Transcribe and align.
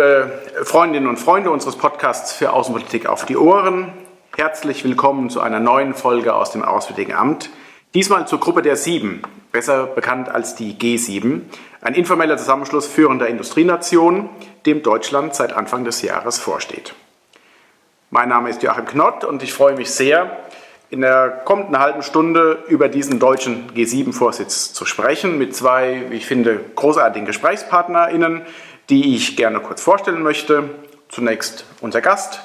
liebe 0.00 0.32
Freundinnen 0.62 1.06
und 1.08 1.18
Freunde 1.18 1.50
unseres 1.50 1.76
Podcasts 1.76 2.32
für 2.32 2.54
Außenpolitik 2.54 3.04
auf 3.04 3.26
die 3.26 3.36
Ohren. 3.36 3.92
Herzlich 4.34 4.82
willkommen 4.82 5.28
zu 5.28 5.42
einer 5.42 5.60
neuen 5.60 5.92
Folge 5.92 6.34
aus 6.34 6.52
dem 6.52 6.64
Auswärtigen 6.64 7.12
Amt. 7.12 7.50
Diesmal 7.92 8.26
zur 8.26 8.40
Gruppe 8.40 8.62
der 8.62 8.76
Sieben, 8.76 9.20
besser 9.52 9.84
bekannt 9.84 10.30
als 10.30 10.54
die 10.54 10.72
G7, 10.72 11.42
ein 11.82 11.92
informeller 11.92 12.38
Zusammenschluss 12.38 12.86
führender 12.86 13.26
Industrienationen, 13.26 14.30
dem 14.64 14.82
Deutschland 14.82 15.34
seit 15.34 15.52
Anfang 15.52 15.84
des 15.84 16.00
Jahres 16.00 16.38
vorsteht. 16.38 16.94
Mein 18.08 18.30
Name 18.30 18.48
ist 18.48 18.62
Joachim 18.62 18.86
Knott 18.86 19.24
und 19.24 19.42
ich 19.42 19.52
freue 19.52 19.76
mich 19.76 19.90
sehr, 19.90 20.34
in 20.88 21.02
der 21.02 21.28
kommenden 21.44 21.78
halben 21.78 22.02
Stunde 22.02 22.64
über 22.68 22.88
diesen 22.88 23.20
deutschen 23.20 23.70
G7-Vorsitz 23.74 24.72
zu 24.72 24.86
sprechen 24.86 25.36
mit 25.36 25.54
zwei, 25.54 26.06
wie 26.08 26.16
ich 26.16 26.26
finde, 26.26 26.58
großartigen 26.74 27.26
GesprächspartnerInnen, 27.26 28.42
die 28.90 29.14
ich 29.14 29.36
gerne 29.36 29.60
kurz 29.60 29.80
vorstellen 29.80 30.22
möchte. 30.22 30.68
Zunächst 31.08 31.64
unser 31.80 32.00
Gast, 32.00 32.40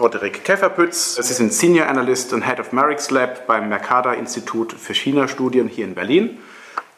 Roderick 0.00 0.42
Käferpütz. 0.44 1.16
Sie 1.16 1.34
sind 1.34 1.52
Senior 1.52 1.86
Analyst 1.86 2.32
und 2.32 2.46
Head 2.46 2.60
of 2.60 2.72
Merix 2.72 3.10
Lab 3.10 3.46
beim 3.46 3.68
Mercator 3.68 4.14
Institut 4.14 4.72
für 4.72 4.94
China-Studien 4.94 5.68
hier 5.68 5.84
in 5.84 5.94
Berlin. 5.94 6.38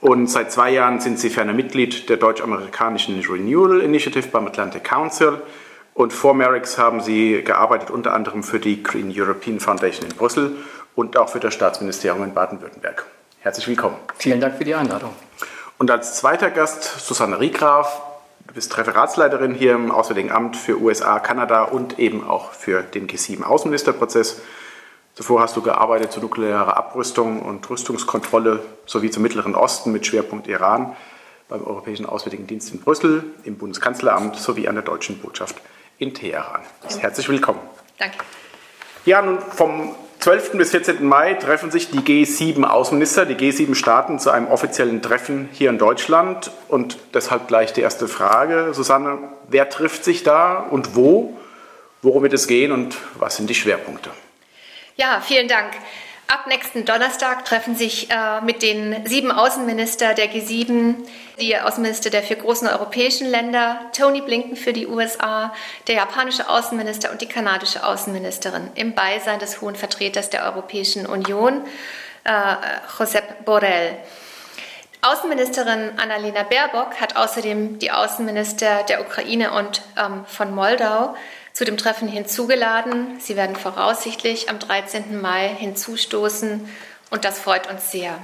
Und 0.01 0.29
seit 0.29 0.53
zwei 0.53 0.71
Jahren 0.71 1.01
sind 1.01 1.19
Sie 1.19 1.31
ferner 1.31 1.53
Mitglied 1.53 2.09
der 2.09 2.19
deutsch-amerikanischen 2.19 3.21
Renewal 3.21 3.81
Initiative 3.81 4.29
beim 4.29 4.47
Atlantic 4.47 4.85
Council. 4.85 5.43
Und 5.95 6.13
vor 6.13 6.35
Merix 6.35 6.79
haben 6.79 7.01
Sie 7.01 7.43
gearbeitet 7.43 7.91
unter 7.91 8.13
anderem 8.13 8.43
für 8.43 8.61
die 8.61 8.83
Green 8.83 9.13
European 9.15 9.61
Foundation 9.61 10.09
in 10.09 10.17
Brüssel 10.17 10.57
und 10.95 11.17
auch 11.17 11.29
für 11.29 11.41
das 11.41 11.55
Staatsministerium 11.55 12.23
in 12.23 12.35
Baden-Württemberg. 12.35 13.07
Herzlich 13.41 13.67
willkommen. 13.67 13.97
Vielen 14.19 14.41
Dank 14.41 14.57
für 14.57 14.65
die 14.65 14.75
Einladung. 14.75 15.11
Und 15.79 15.91
als 15.91 16.17
zweiter 16.17 16.51
Gast 16.51 16.83
Susanne 17.01 17.41
Riegraf. 17.41 18.14
Du 18.47 18.55
bist 18.55 18.77
Referatsleiterin 18.77 19.55
hier 19.55 19.73
im 19.75 19.91
Auswärtigen 19.91 20.31
Amt 20.31 20.57
für 20.57 20.79
USA, 20.79 21.19
Kanada 21.19 21.63
und 21.65 21.99
eben 21.99 22.23
auch 22.23 22.53
für 22.53 22.83
den 22.83 23.07
G7-Außenministerprozess. 23.09 24.43
Zuvor 25.15 25.41
hast 25.41 25.57
du 25.57 25.63
gearbeitet 25.63 26.13
zur 26.13 26.23
nuklearen 26.23 26.73
Abrüstung 26.73 27.41
und 27.41 27.69
Rüstungskontrolle 27.71 28.63
sowie 28.85 29.11
zum 29.11 29.23
Mittleren 29.23 29.55
Osten 29.55 29.93
mit 29.93 30.07
Schwerpunkt 30.07 30.47
Iran 30.47 30.95
beim 31.49 31.65
Europäischen 31.65 32.05
Auswärtigen 32.05 32.47
Dienst 32.47 32.73
in 32.73 32.81
Brüssel, 32.81 33.25
im 33.45 33.57
Bundeskanzleramt 33.57 34.37
sowie 34.37 34.69
an 34.69 34.75
der 34.75 34.85
Deutschen 34.85 35.19
Botschaft 35.19 35.57
in 35.99 36.13
Teheran. 36.15 36.63
Herzlich 36.99 37.29
willkommen. 37.29 37.61
Danke. 37.99 38.19
Ja, 39.05 39.23
nun 39.23 39.39
vom 39.41 39.95
12. 40.25 40.53
bis 40.53 40.71
14. 40.71 41.05
Mai 41.05 41.35
treffen 41.35 41.71
sich 41.71 41.91
die 41.91 41.99
G7-Außenminister, 41.99 43.27
die 43.27 43.35
G7-Staaten 43.35 44.19
zu 44.19 44.31
einem 44.31 44.49
offiziellen 44.49 45.03
Treffen 45.03 45.51
hier 45.53 45.69
in 45.69 45.77
Deutschland. 45.77 46.51
Und 46.69 46.97
deshalb 47.13 47.47
gleich 47.47 47.75
die 47.75 47.83
erste 47.83 48.09
Frage. 48.09 48.73
Susanne, 48.73 49.19
wer 49.49 49.69
trifft 49.69 50.03
sich 50.03 50.23
da 50.23 50.61
und 50.61 50.97
wo? 50.97 51.37
Worum 52.01 52.23
wird 52.23 52.33
es 52.33 52.47
gehen 52.47 52.73
und 52.73 52.97
was 53.19 53.37
sind 53.37 53.51
die 53.51 53.55
Schwerpunkte? 53.55 54.09
Ja, 54.97 55.21
vielen 55.21 55.47
Dank. 55.47 55.75
Ab 56.27 56.47
nächsten 56.47 56.85
Donnerstag 56.85 57.45
treffen 57.45 57.77
sich 57.77 58.11
äh, 58.11 58.41
mit 58.41 58.63
den 58.63 59.07
sieben 59.07 59.31
Außenminister 59.31 60.15
der 60.15 60.33
G7 60.33 60.97
die 61.39 61.59
Außenminister 61.59 62.11
der 62.11 62.23
vier 62.23 62.37
großen 62.37 62.69
europäischen 62.69 63.29
Länder, 63.29 63.81
Tony 63.97 64.21
Blinken 64.21 64.57
für 64.57 64.73
die 64.73 64.87
USA, 64.87 65.53
der 65.87 65.97
japanische 65.97 66.49
Außenminister 66.49 67.11
und 67.11 67.21
die 67.21 67.27
kanadische 67.27 67.85
Außenministerin 67.85 68.71
im 68.75 68.95
Beisein 68.95 69.39
des 69.39 69.61
hohen 69.61 69.75
Vertreters 69.75 70.31
der 70.31 70.45
Europäischen 70.45 71.07
Union, 71.07 71.65
äh, 72.25 72.31
Josep 72.99 73.45
Borrell. 73.45 73.99
Außenministerin 75.03 75.99
Annalena 75.99 76.45
Baerbock 76.45 76.99
hat 76.99 77.17
außerdem 77.17 77.79
die 77.79 77.91
Außenminister 77.91 78.85
der 78.85 79.03
Ukraine 79.03 79.53
und 79.53 79.83
ähm, 79.99 80.25
von 80.27 80.55
Moldau 80.55 81.15
zu 81.55 81.65
dem 81.65 81.77
Treffen 81.79 82.09
hinzugeladen. 82.09 83.21
Sie 83.21 83.37
werden 83.37 83.57
voraussichtlich 83.57 84.51
am 84.51 84.59
13. 84.59 85.21
Mai 85.21 85.49
hinzustoßen 85.49 86.69
und 87.11 87.25
das 87.25 87.39
freut 87.39 87.71
uns 87.71 87.91
sehr. 87.93 88.19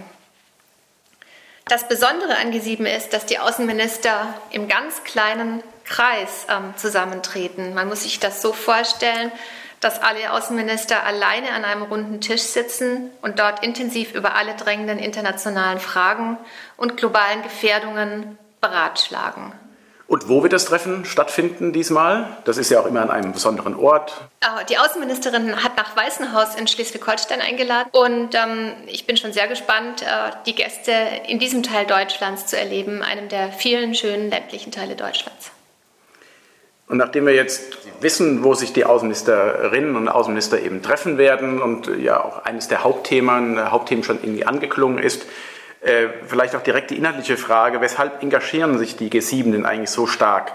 Das 1.67 1.87
Besondere 1.87 2.37
an 2.37 2.53
G7 2.53 2.85
ist, 2.85 3.13
dass 3.13 3.27
die 3.27 3.39
Außenminister 3.39 4.35
im 4.51 4.67
ganz 4.67 5.05
kleinen 5.05 5.63
Kreis 5.85 6.47
ähm, 6.51 6.75
zusammentreten. 6.77 7.75
Man 7.75 7.89
muss 7.89 8.03
sich 8.03 8.19
das 8.19 8.43
so 8.43 8.53
vorstellen, 8.53 9.31
dass 9.79 10.03
alle 10.03 10.33
Außenminister 10.33 11.05
alleine 11.05 11.53
an 11.53 11.65
einem 11.65 11.83
runden 11.83 12.21
Tisch 12.21 12.43
sitzen 12.43 13.11
und 13.23 13.39
dort 13.39 13.65
intensiv 13.65 14.13
über 14.13 14.35
alle 14.35 14.55
drängenden 14.55 14.99
internationalen 14.99 15.79
Fragen 15.79 16.37
und 16.77 16.97
globalen 16.97 17.43
Gefährdungen 17.43 18.37
beratschlagen. 18.61 19.53
Und 20.11 20.29
wo 20.29 20.43
wird 20.43 20.53
das 20.53 20.65
Treffen 20.65 21.05
stattfinden 21.05 21.73
diesmal? 21.73 22.27
Das 22.45 22.59
ist 22.59 22.69
ja 22.69 22.81
auch 22.81 22.87
immer 22.87 23.01
an 23.01 23.13
einem 23.13 23.33
besonderen 23.33 23.77
Ort. 23.77 24.13
Ah, 24.41 24.65
die 24.65 24.77
Außenministerin 24.77 25.63
hat 25.63 25.77
nach 25.77 25.97
Weißenhaus 25.97 26.57
in 26.57 26.67
Schleswig-Holstein 26.67 27.41
eingeladen 27.41 27.91
und 27.93 28.35
ähm, 28.35 28.73
ich 28.89 29.07
bin 29.07 29.17
schon 29.17 29.33
sehr 29.33 29.47
gespannt, 29.47 30.03
äh, 30.03 30.33
die 30.47 30.57
Gäste 30.57 30.91
in 31.29 31.39
diesem 31.39 31.63
Teil 31.63 31.87
Deutschlands 31.87 32.47
zu 32.47 32.59
erleben, 32.59 33.03
einem 33.03 33.29
der 33.29 33.53
vielen 33.53 33.95
schönen 33.95 34.31
ländlichen 34.31 34.73
Teile 34.73 34.97
Deutschlands. 34.97 35.53
Und 36.89 36.97
nachdem 36.97 37.25
wir 37.25 37.35
jetzt 37.37 37.79
wissen, 38.01 38.43
wo 38.43 38.55
sich 38.55 38.73
die 38.73 38.85
Außenministerinnen 38.85 39.95
und 39.95 40.09
Außenminister 40.09 40.61
eben 40.61 40.83
treffen 40.83 41.19
werden 41.19 41.63
und 41.63 41.87
ja 41.87 42.21
auch 42.25 42.45
eines 42.45 42.67
der 42.67 42.83
Hauptthemen, 42.83 43.71
Hauptthemen 43.71 44.03
schon 44.03 44.19
irgendwie 44.21 44.45
angeklungen 44.45 44.99
ist, 44.99 45.23
äh, 45.23 45.27
vielleicht 46.27 46.55
auch 46.55 46.63
direkt 46.63 46.91
die 46.91 46.97
inhaltliche 46.97 47.37
Frage, 47.37 47.81
weshalb 47.81 48.23
engagieren 48.23 48.79
sich 48.79 48.97
die 48.97 49.11
G7 49.11 49.53
denn 49.53 49.65
eigentlich 49.65 49.91
so 49.91 50.07
stark 50.07 50.53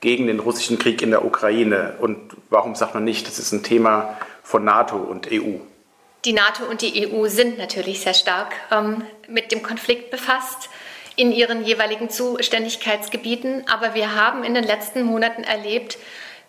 gegen 0.00 0.28
den 0.28 0.38
russischen 0.38 0.78
Krieg 0.78 1.02
in 1.02 1.10
der 1.10 1.24
Ukraine? 1.24 1.94
Und 1.98 2.36
warum 2.50 2.74
sagt 2.74 2.94
man 2.94 3.04
nicht, 3.04 3.26
das 3.26 3.38
ist 3.38 3.52
ein 3.52 3.62
Thema 3.62 4.16
von 4.42 4.64
NATO 4.64 4.96
und 4.96 5.28
EU? 5.32 5.58
Die 6.24 6.32
NATO 6.32 6.64
und 6.64 6.82
die 6.82 7.08
EU 7.08 7.26
sind 7.26 7.58
natürlich 7.58 8.00
sehr 8.00 8.14
stark 8.14 8.54
ähm, 8.70 9.04
mit 9.28 9.52
dem 9.52 9.62
Konflikt 9.62 10.10
befasst 10.10 10.68
in 11.16 11.32
ihren 11.32 11.64
jeweiligen 11.64 12.10
Zuständigkeitsgebieten. 12.10 13.64
Aber 13.68 13.94
wir 13.94 14.14
haben 14.14 14.44
in 14.44 14.54
den 14.54 14.64
letzten 14.64 15.02
Monaten 15.02 15.42
erlebt, 15.42 15.98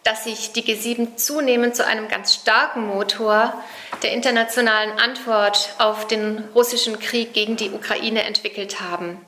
dass 0.03 0.23
sich 0.23 0.53
die 0.53 0.63
G7 0.63 1.17
zunehmend 1.17 1.75
zu 1.75 1.85
einem 1.85 2.07
ganz 2.07 2.33
starken 2.33 2.87
Motor 2.87 3.53
der 4.01 4.13
internationalen 4.13 4.97
Antwort 4.97 5.73
auf 5.77 6.07
den 6.07 6.43
russischen 6.55 6.99
Krieg 6.99 7.33
gegen 7.33 7.57
die 7.57 7.71
Ukraine 7.71 8.23
entwickelt 8.23 8.81
haben. 8.81 9.19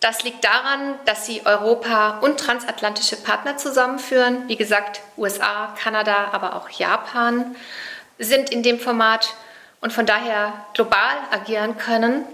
Das 0.00 0.24
liegt 0.24 0.44
daran, 0.44 0.98
dass 1.04 1.26
sie 1.26 1.46
Europa 1.46 2.18
und 2.22 2.40
transatlantische 2.40 3.16
Partner 3.16 3.56
zusammenführen. 3.56 4.48
Wie 4.48 4.56
gesagt, 4.56 5.00
USA, 5.16 5.74
Kanada, 5.80 6.30
aber 6.32 6.56
auch 6.56 6.68
Japan 6.70 7.54
sind 8.18 8.50
in 8.50 8.64
dem 8.64 8.80
Format 8.80 9.34
und 9.80 9.92
von 9.92 10.04
daher 10.06 10.66
global 10.74 11.16
agieren 11.30 11.76
können. 11.76 12.24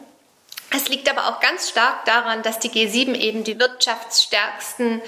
Es 0.70 0.88
liegt 0.88 1.10
aber 1.10 1.28
auch 1.28 1.40
ganz 1.40 1.68
stark 1.68 2.04
daran, 2.04 2.42
dass 2.42 2.58
die 2.58 2.70
G7 2.70 3.14
eben 3.14 3.44
die 3.44 3.58
wirtschaftsstärksten 3.58 5.02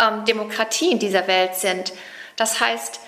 ähm, 0.00 0.24
Demokratien 0.24 0.98
dieser 0.98 1.26
Welt 1.26 1.54
sind. 1.54 1.92
Das 2.36 2.60
heißt, 2.60 3.00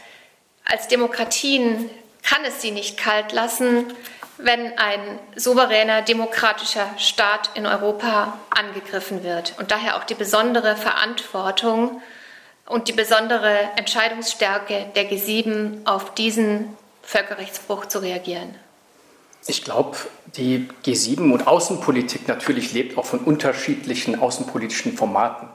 als 0.65 0.89
Demokratien 0.89 1.91
kann 2.23 2.45
es 2.45 2.63
sie 2.63 2.71
nicht 2.71 2.97
kalt 2.97 3.33
lassen, 3.33 3.93
wenn 4.39 4.79
ein 4.79 5.19
souveräner 5.37 6.03
demokratischer 6.03 6.89
Staat 6.99 7.51
in 7.55 7.67
Europa 7.67 8.39
angegriffen 8.51 9.23
wird. 9.23 9.55
Und 9.59 9.71
daher 9.71 9.97
auch 9.97 10.05
die 10.05 10.15
besondere 10.15 10.77
Verantwortung 10.77 12.01
und 12.67 12.89
die 12.89 12.93
besondere 12.93 13.71
Entscheidungsstärke 13.77 14.87
der 14.95 15.11
G7 15.11 15.87
auf 15.87 16.15
diesen 16.15 16.77
Völkerrechtsbruch 17.03 17.87
zu 17.87 18.01
reagieren. 18.01 18.55
Ich 19.47 19.65
glaube, 19.65 19.97
die 20.37 20.69
G7 20.85 21.33
und 21.33 21.49
Außenpolitik 21.49 22.29
natürlich 22.29 22.73
lebt 22.73 22.97
auch 22.97 23.05
von 23.05 23.21
unterschiedlichen 23.21 24.21
außenpolitischen 24.21 24.97
Formaten. 24.97 25.49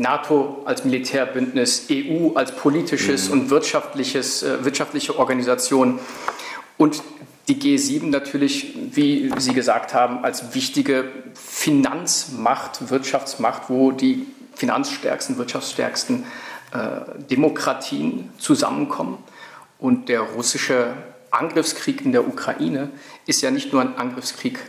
NATO 0.00 0.62
als 0.64 0.84
Militärbündnis, 0.84 1.86
EU 1.90 2.32
als 2.34 2.52
politisches 2.56 3.28
mhm. 3.28 3.32
und 3.32 3.50
wirtschaftliches, 3.50 4.42
äh, 4.42 4.64
wirtschaftliche 4.64 5.18
Organisation 5.18 5.98
und 6.78 7.02
die 7.48 7.60
G7 7.60 8.06
natürlich, 8.06 8.74
wie 8.92 9.30
Sie 9.38 9.52
gesagt 9.52 9.92
haben, 9.92 10.24
als 10.24 10.54
wichtige 10.54 11.04
Finanzmacht, 11.34 12.90
Wirtschaftsmacht, 12.90 13.68
wo 13.68 13.90
die 13.90 14.26
finanzstärksten, 14.54 15.36
wirtschaftsstärksten 15.36 16.24
äh, 16.72 17.18
Demokratien 17.30 18.30
zusammenkommen. 18.38 19.18
Und 19.78 20.08
der 20.08 20.20
russische 20.20 20.94
Angriffskrieg 21.30 22.04
in 22.04 22.12
der 22.12 22.26
Ukraine 22.26 22.90
ist 23.26 23.42
ja 23.42 23.50
nicht 23.50 23.72
nur 23.72 23.82
ein 23.82 23.96
Angriffskrieg 23.96 24.60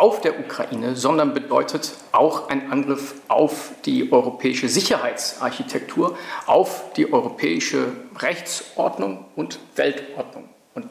auf 0.00 0.22
der 0.22 0.40
Ukraine, 0.40 0.96
sondern 0.96 1.34
bedeutet 1.34 1.92
auch 2.10 2.48
ein 2.48 2.72
Angriff 2.72 3.16
auf 3.28 3.72
die 3.84 4.10
europäische 4.10 4.66
Sicherheitsarchitektur, 4.70 6.16
auf 6.46 6.84
die 6.96 7.12
europäische 7.12 7.92
Rechtsordnung 8.18 9.26
und 9.36 9.58
Weltordnung. 9.76 10.48
Und 10.74 10.86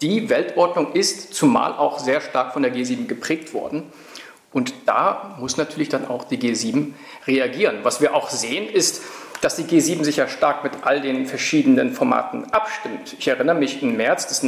die 0.00 0.28
Weltordnung 0.28 0.92
ist 0.92 1.34
zumal 1.34 1.72
auch 1.72 1.98
sehr 1.98 2.20
stark 2.20 2.52
von 2.52 2.62
der 2.62 2.72
G7 2.72 3.06
geprägt 3.06 3.52
worden. 3.52 3.92
Und 4.52 4.72
da 4.86 5.34
muss 5.40 5.56
natürlich 5.56 5.88
dann 5.88 6.06
auch 6.06 6.22
die 6.22 6.38
G7 6.38 6.92
reagieren. 7.26 7.80
Was 7.82 8.00
wir 8.00 8.14
auch 8.14 8.30
sehen, 8.30 8.68
ist, 8.68 9.02
dass 9.40 9.56
die 9.56 9.64
G7 9.64 10.04
sich 10.04 10.18
ja 10.18 10.28
stark 10.28 10.62
mit 10.62 10.72
all 10.82 11.00
den 11.00 11.26
verschiedenen 11.26 11.92
Formaten 11.92 12.52
abstimmt. 12.52 13.16
Ich 13.18 13.26
erinnere 13.26 13.56
mich 13.56 13.82
im 13.82 13.96
März, 13.96 14.28
das 14.28 14.44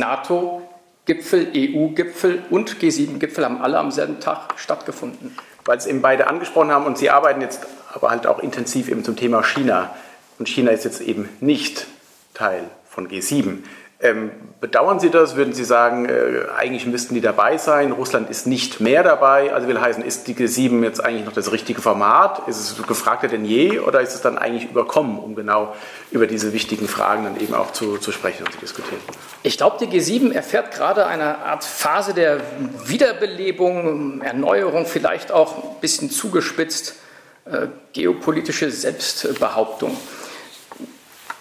NATO-Gipfel, 1.06 1.53
EU-Gipfel 1.55 2.43
und 2.51 2.79
G7-Gipfel 2.79 3.45
haben 3.45 3.61
alle 3.61 3.79
am 3.79 3.91
selben 3.91 4.21
Tag 4.21 4.55
stattgefunden. 4.56 5.37
Weil 5.65 5.79
es 5.79 5.87
eben 5.87 6.03
beide 6.03 6.27
angesprochen 6.29 6.71
haben 6.71 6.87
und 6.87 6.99
Sie 6.99 7.11
arbeiten 7.11 7.41
jetzt 7.41 7.67
aber 7.93 8.11
halt 8.11 8.27
auch 8.27 8.39
intensiv 8.41 8.89
eben 8.89 9.05
zum 9.05 9.17
Thema 9.17 9.43
China. 9.43 9.95
Und 10.39 10.49
China 10.49 10.71
ist 10.71 10.85
jetzt 10.85 11.01
eben 11.01 11.29
nicht 11.41 11.87
Teil 12.33 12.65
von 12.89 13.09
G7. 13.09 13.59
Ähm, 14.05 14.33
bedauern 14.61 15.01
Sie 15.01 15.09
das? 15.09 15.35
Würden 15.35 15.55
Sie 15.55 15.65
sagen, 15.65 16.05
äh, 16.05 16.45
eigentlich 16.55 16.85
müssten 16.85 17.15
die 17.15 17.23
dabei 17.23 17.56
sein? 17.56 17.91
Russland 17.91 18.29
ist 18.29 18.47
nicht 18.47 18.79
mehr 18.79 19.03
dabei. 19.03 19.55
Also 19.55 19.67
will 19.67 19.81
heißen, 19.81 20.05
ist 20.05 20.29
die 20.29 20.35
G7 20.35 20.83
jetzt 20.83 21.03
eigentlich 21.03 21.25
noch 21.25 21.33
das 21.33 21.53
richtige 21.53 21.81
Format? 21.81 22.47
Ist 22.47 22.59
es 22.59 22.87
gefragter 22.87 23.29
denn 23.29 23.47
je 23.47 23.79
oder 23.79 24.03
ist 24.03 24.15
es 24.15 24.21
dann 24.21 24.37
eigentlich 24.37 24.71
überkommen, 24.71 25.19
um 25.19 25.35
genau 25.35 25.75
über 26.11 26.27
diese 26.27 26.53
wichtigen 26.53 26.87
Fragen 26.87 27.25
dann 27.25 27.41
eben 27.41 27.55
auch 27.55 27.73
zu, 27.73 27.97
zu 27.97 28.12
sprechen 28.12 28.45
und 28.45 28.53
zu 28.53 28.59
diskutieren? 28.59 29.01
Ich 29.43 29.56
glaube, 29.56 29.79
die 29.81 29.87
G7 29.87 30.35
erfährt 30.35 30.73
gerade 30.73 31.06
eine 31.06 31.39
Art 31.39 31.65
Phase 31.65 32.12
der 32.12 32.41
Wiederbelebung, 32.85 34.21
Erneuerung, 34.21 34.85
vielleicht 34.85 35.33
auch 35.33 35.56
ein 35.56 35.81
bisschen 35.81 36.11
zugespitzt, 36.11 36.97
äh, 37.47 37.69
geopolitische 37.95 38.71
Selbstbehauptung. 38.71 39.97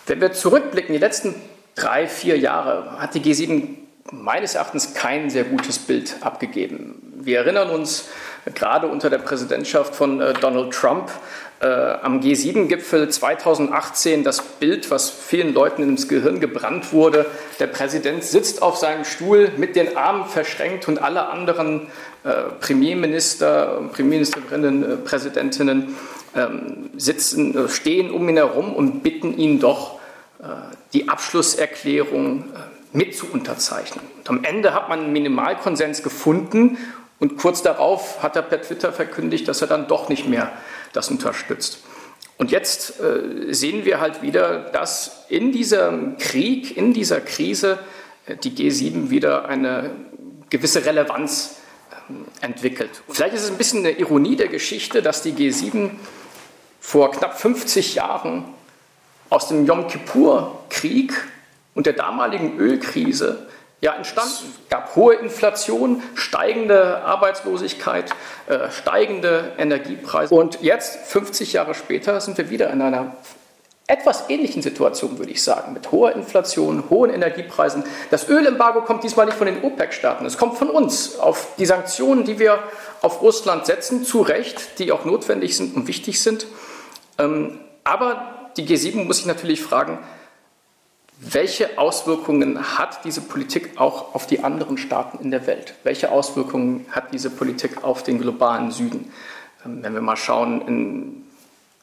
Wenn 0.06 0.22
wir 0.22 0.32
zurückblicken, 0.32 0.94
die 0.94 1.00
letzten 1.00 1.36
drei, 1.76 2.08
vier 2.08 2.38
Jahre 2.38 3.00
hat 3.00 3.16
die 3.16 3.22
G7 3.22 3.68
meines 4.12 4.56
Erachtens 4.56 4.94
kein 4.94 5.30
sehr 5.30 5.44
gutes 5.44 5.80
Bild 5.80 6.18
abgegeben. 6.22 7.14
Wir 7.16 7.40
erinnern 7.40 7.70
uns 7.70 8.10
gerade 8.54 8.88
unter 8.88 9.10
der 9.10 9.20
Präsidentschaft 9.20 9.96
von 9.96 10.20
äh, 10.20 10.34
Donald 10.34 10.74
Trump 10.74 11.10
äh, 11.62 11.66
am 11.66 12.20
G7-Gipfel 12.20 13.10
2018 13.10 14.24
das 14.24 14.42
Bild, 14.42 14.92
was 14.92 15.10
vielen 15.10 15.54
Leuten 15.54 15.84
ins 15.84 16.10
Gehirn 16.10 16.42
gebrannt 16.42 16.92
wurde. 16.92 17.26
Der 17.60 17.68
Präsident 17.68 18.24
sitzt 18.24 18.62
auf 18.62 18.78
seinem 18.78 19.06
Stuhl 19.06 19.50
mit 19.58 19.76
den 19.76 19.96
Armen 19.96 20.26
verschränkt 20.26 20.88
und 20.88 21.02
alle 21.02 21.30
anderen 21.30 21.88
äh, 22.24 22.34
Premierminister, 22.60 23.82
Premierministerinnen, 23.94 24.84
äh, 24.84 24.96
Präsidentinnen 24.98 25.96
ähm, 26.36 26.90
sitzen, 26.98 27.56
äh, 27.58 27.70
stehen 27.70 28.12
um 28.12 28.28
ihn 28.28 28.38
herum 28.38 28.74
und 28.74 29.02
bitten 29.04 29.38
ihn 29.38 29.60
doch, 29.60 30.00
äh, 30.00 30.03
die 30.94 31.10
Abschlusserklärung 31.10 32.52
äh, 32.54 32.98
mit 32.98 33.16
zu 33.16 33.28
unterzeichnen. 33.32 34.04
Und 34.18 34.30
am 34.30 34.44
Ende 34.44 34.74
hat 34.74 34.90
man 34.90 35.00
einen 35.02 35.14
Minimalkonsens 35.14 36.04
gefunden 36.04 36.78
und 37.20 37.38
kurz 37.38 37.62
darauf 37.62 38.22
hat 38.22 38.36
er 38.36 38.42
per 38.42 38.62
Twitter 38.62 38.92
verkündigt, 38.92 39.48
dass 39.48 39.62
er 39.62 39.68
dann 39.68 39.88
doch 39.88 40.10
nicht 40.10 40.28
mehr 40.28 40.52
das 40.92 41.10
unterstützt. 41.10 41.80
Und 42.38 42.52
jetzt 42.52 43.00
äh, 43.00 43.54
sehen 43.54 43.86
wir 43.86 44.00
halt 44.00 44.22
wieder, 44.22 44.60
dass 44.60 45.26
in 45.30 45.52
diesem 45.52 46.18
Krieg, 46.18 46.76
in 46.76 46.94
dieser 46.94 47.22
Krise 47.22 47.80
die 48.44 48.52
G7 48.52 49.10
wieder 49.10 49.50
eine 49.50 49.92
gewisse 50.50 50.86
Relevanz 50.86 51.58
entwickelt. 52.42 53.04
Vielleicht 53.10 53.36
ist 53.36 53.44
es 53.44 53.52
ein 53.52 53.58
bisschen 53.58 53.80
eine 53.80 53.92
Ironie 53.92 54.36
der 54.36 54.48
Geschichte, 54.48 55.02
dass 55.02 55.22
die 55.22 55.34
G7 55.34 55.92
vor 56.80 57.12
knapp 57.12 57.40
50 57.40 57.96
Jahren 57.96 58.46
aus 59.34 59.48
dem 59.48 59.66
Yom 59.66 59.88
Kippur-Krieg 59.88 61.12
und 61.74 61.88
der 61.88 61.94
damaligen 61.94 62.60
Ölkrise 62.60 63.48
ja 63.82 63.94
entstanden. 63.94 64.54
Es 64.64 64.70
gab 64.70 64.96
hohe 64.96 65.16
Inflation, 65.16 66.04
steigende 66.14 67.04
Arbeitslosigkeit, 67.04 68.12
äh, 68.48 68.70
steigende 68.70 69.54
Energiepreise. 69.58 70.36
Und 70.36 70.62
jetzt, 70.62 71.08
50 71.08 71.52
Jahre 71.54 71.74
später, 71.74 72.22
sind 72.22 72.38
wir 72.38 72.52
wieder 72.52 72.70
in 72.70 72.84
einer 72.84 73.16
etwas 73.88 74.30
ähnlichen 74.30 74.62
Situation, 74.62 75.18
würde 75.18 75.32
ich 75.32 75.42
sagen, 75.42 75.74
mit 75.74 75.92
hoher 75.92 76.12
Inflation, 76.12 76.84
hohen 76.92 77.10
Energiepreisen. 77.10 77.84
Das 78.12 78.30
Ölembargo 78.30 78.82
kommt 78.82 79.04
diesmal 79.04 79.26
nicht 79.26 79.38
von 79.38 79.48
den 79.48 79.64
OPEC-Staaten, 79.64 80.28
es 80.28 80.38
kommt 80.38 80.60
von 80.60 80.70
uns 80.70 81.18
auf 81.18 81.48
die 81.58 81.66
Sanktionen, 81.66 82.24
die 82.24 82.38
wir 82.38 82.60
auf 83.02 83.24
Russland 83.24 83.66
setzen, 83.66 84.06
zu 84.06 84.22
Recht, 84.22 84.78
die 84.78 84.92
auch 84.92 85.06
notwendig 85.06 85.58
sind 85.58 85.76
und 85.76 85.88
wichtig 85.88 86.22
sind. 86.22 86.46
Ähm, 87.18 87.60
aber 87.84 88.43
die 88.58 88.66
G7 88.66 89.04
muss 89.04 89.18
sich 89.18 89.26
natürlich 89.26 89.62
fragen, 89.62 90.00
welche 91.20 91.78
Auswirkungen 91.78 92.78
hat 92.78 93.06
diese 93.06 93.22
Politik 93.22 93.80
auch 93.80 94.14
auf 94.14 94.28
die 94.28 94.44
anderen 94.44 94.78
Staaten 94.78 95.20
in 95.24 95.32
der 95.32 95.48
Welt? 95.48 95.76
Welche 95.84 96.12
Auswirkungen 96.12 96.86
hat 96.92 97.14
diese 97.14 97.30
Politik 97.30 97.84
auf 97.84 98.04
den 98.04 98.20
globalen 98.20 98.72
Süden? 98.72 99.12
Ähm, 99.66 99.84
wenn 99.84 99.94
wir 99.94 100.02
mal 100.02 100.18
schauen 100.18 100.68
in 100.68 101.24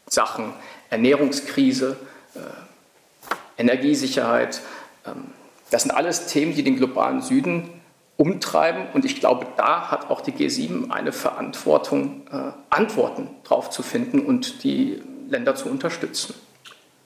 Sachen 0.07 0.53
Ernährungskrise, 0.91 1.97
äh, 2.35 3.61
Energiesicherheit, 3.61 4.61
ähm, 5.07 5.27
das 5.71 5.83
sind 5.83 5.93
alles 5.93 6.27
Themen, 6.27 6.55
die 6.55 6.63
den 6.63 6.77
globalen 6.77 7.23
Süden 7.23 7.71
umtreiben. 8.17 8.89
Und 8.93 9.05
ich 9.05 9.21
glaube, 9.21 9.47
da 9.57 9.91
hat 9.91 10.11
auch 10.11 10.21
die 10.21 10.33
G7 10.33 10.91
eine 10.91 11.13
Verantwortung, 11.13 12.27
äh, 12.31 12.53
Antworten 12.69 13.31
drauf 13.45 13.71
zu 13.71 13.83
finden 13.83 14.21
und 14.21 14.65
die 14.65 15.01
Länder 15.29 15.55
zu 15.55 15.69
unterstützen. 15.69 16.35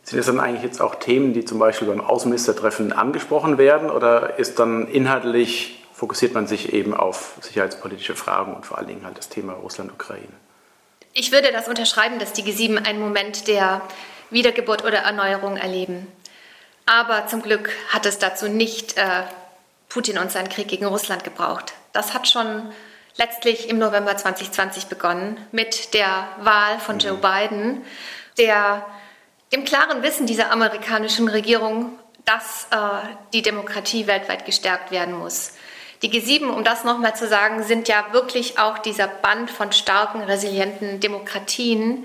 Sind 0.04 0.18
das 0.18 0.26
dann 0.26 0.38
eigentlich 0.38 0.62
jetzt 0.62 0.80
auch 0.82 0.96
Themen, 0.96 1.32
die 1.32 1.44
zum 1.44 1.58
Beispiel 1.58 1.88
beim 1.88 2.02
Außenministertreffen 2.02 2.92
angesprochen 2.92 3.56
werden 3.56 3.90
oder 3.90 4.38
ist 4.38 4.58
dann 4.58 4.86
inhaltlich, 4.86 5.82
fokussiert 5.94 6.34
man 6.34 6.46
sich 6.46 6.74
eben 6.74 6.92
auf 6.94 7.36
sicherheitspolitische 7.40 8.14
Fragen 8.14 8.54
und 8.54 8.66
vor 8.66 8.76
allen 8.76 8.88
Dingen 8.88 9.04
halt 9.04 9.16
das 9.16 9.30
Thema 9.30 9.54
Russland-Ukraine? 9.54 10.28
Ich 11.14 11.32
würde 11.32 11.52
das 11.52 11.68
unterschreiben, 11.68 12.18
dass 12.18 12.34
die 12.34 12.42
G7 12.42 12.86
einen 12.86 13.00
Moment 13.00 13.48
der 13.48 13.80
Wiedergeburt 14.30 14.84
oder 14.84 14.98
Erneuerung 14.98 15.56
erleben. 15.56 16.06
Aber 16.86 17.26
zum 17.26 17.40
Glück 17.40 17.70
hat 17.90 18.04
es 18.04 18.18
dazu 18.18 18.48
nicht 18.48 18.98
äh, 18.98 19.22
Putin 19.88 20.18
und 20.18 20.30
seinen 20.30 20.48
Krieg 20.48 20.68
gegen 20.68 20.84
Russland 20.84 21.24
gebraucht. 21.24 21.72
Das 21.92 22.12
hat 22.12 22.28
schon 22.28 22.62
letztlich 23.16 23.70
im 23.70 23.78
November 23.78 24.16
2020 24.16 24.86
begonnen 24.86 25.38
mit 25.52 25.94
der 25.94 26.28
Wahl 26.40 26.78
von 26.78 26.98
Joe 26.98 27.16
mhm. 27.16 27.20
Biden, 27.20 27.82
der 28.36 28.84
dem 29.54 29.64
klaren 29.64 30.02
Wissen 30.02 30.26
dieser 30.26 30.50
amerikanischen 30.50 31.28
Regierung, 31.28 31.96
dass 32.24 32.66
äh, 32.70 32.76
die 33.32 33.42
Demokratie 33.42 34.08
weltweit 34.08 34.46
gestärkt 34.46 34.90
werden 34.90 35.14
muss. 35.14 35.52
Die 36.02 36.10
G7, 36.10 36.46
um 36.46 36.64
das 36.64 36.82
nochmal 36.82 37.14
zu 37.14 37.28
sagen, 37.28 37.62
sind 37.62 37.86
ja 37.86 38.12
wirklich 38.12 38.58
auch 38.58 38.78
dieser 38.78 39.06
Band 39.06 39.50
von 39.50 39.70
starken, 39.70 40.22
resilienten 40.22 40.98
Demokratien, 40.98 42.04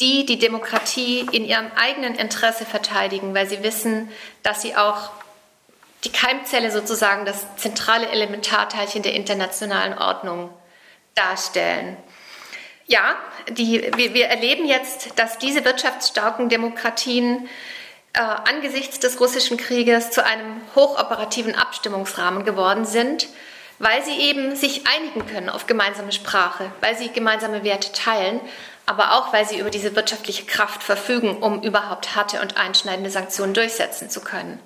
die 0.00 0.26
die 0.26 0.38
Demokratie 0.38 1.20
in 1.30 1.44
ihrem 1.44 1.70
eigenen 1.76 2.16
Interesse 2.16 2.66
verteidigen, 2.66 3.32
weil 3.32 3.48
sie 3.48 3.62
wissen, 3.62 4.10
dass 4.42 4.62
sie 4.62 4.74
auch 4.74 5.10
die 6.02 6.10
Keimzelle 6.10 6.72
sozusagen 6.72 7.24
das 7.24 7.46
zentrale 7.56 8.08
Elementarteilchen 8.08 9.04
der 9.04 9.14
internationalen 9.14 9.96
Ordnung 9.96 10.50
darstellen. 11.14 11.96
Ja, 12.92 13.16
die, 13.48 13.90
wir, 13.96 14.12
wir 14.12 14.26
erleben 14.26 14.66
jetzt, 14.66 15.18
dass 15.18 15.38
diese 15.38 15.64
wirtschaftsstarken 15.64 16.50
Demokratien 16.50 17.48
äh, 18.12 18.20
angesichts 18.20 19.00
des 19.00 19.18
russischen 19.18 19.56
Krieges 19.56 20.10
zu 20.10 20.22
einem 20.22 20.60
hochoperativen 20.76 21.54
Abstimmungsrahmen 21.54 22.44
geworden 22.44 22.84
sind, 22.84 23.28
weil 23.78 24.04
sie 24.04 24.18
eben 24.18 24.56
sich 24.56 24.82
einigen 24.86 25.26
können 25.26 25.48
auf 25.48 25.66
gemeinsame 25.66 26.12
Sprache, 26.12 26.70
weil 26.82 26.94
sie 26.94 27.08
gemeinsame 27.08 27.64
Werte 27.64 27.92
teilen, 27.92 28.42
aber 28.84 29.14
auch 29.14 29.32
weil 29.32 29.46
sie 29.48 29.58
über 29.58 29.70
diese 29.70 29.96
wirtschaftliche 29.96 30.44
Kraft 30.44 30.82
verfügen, 30.82 31.38
um 31.38 31.62
überhaupt 31.62 32.14
harte 32.14 32.42
und 32.42 32.58
einschneidende 32.58 33.08
Sanktionen 33.08 33.54
durchsetzen 33.54 34.10
zu 34.10 34.20
können. 34.20 34.60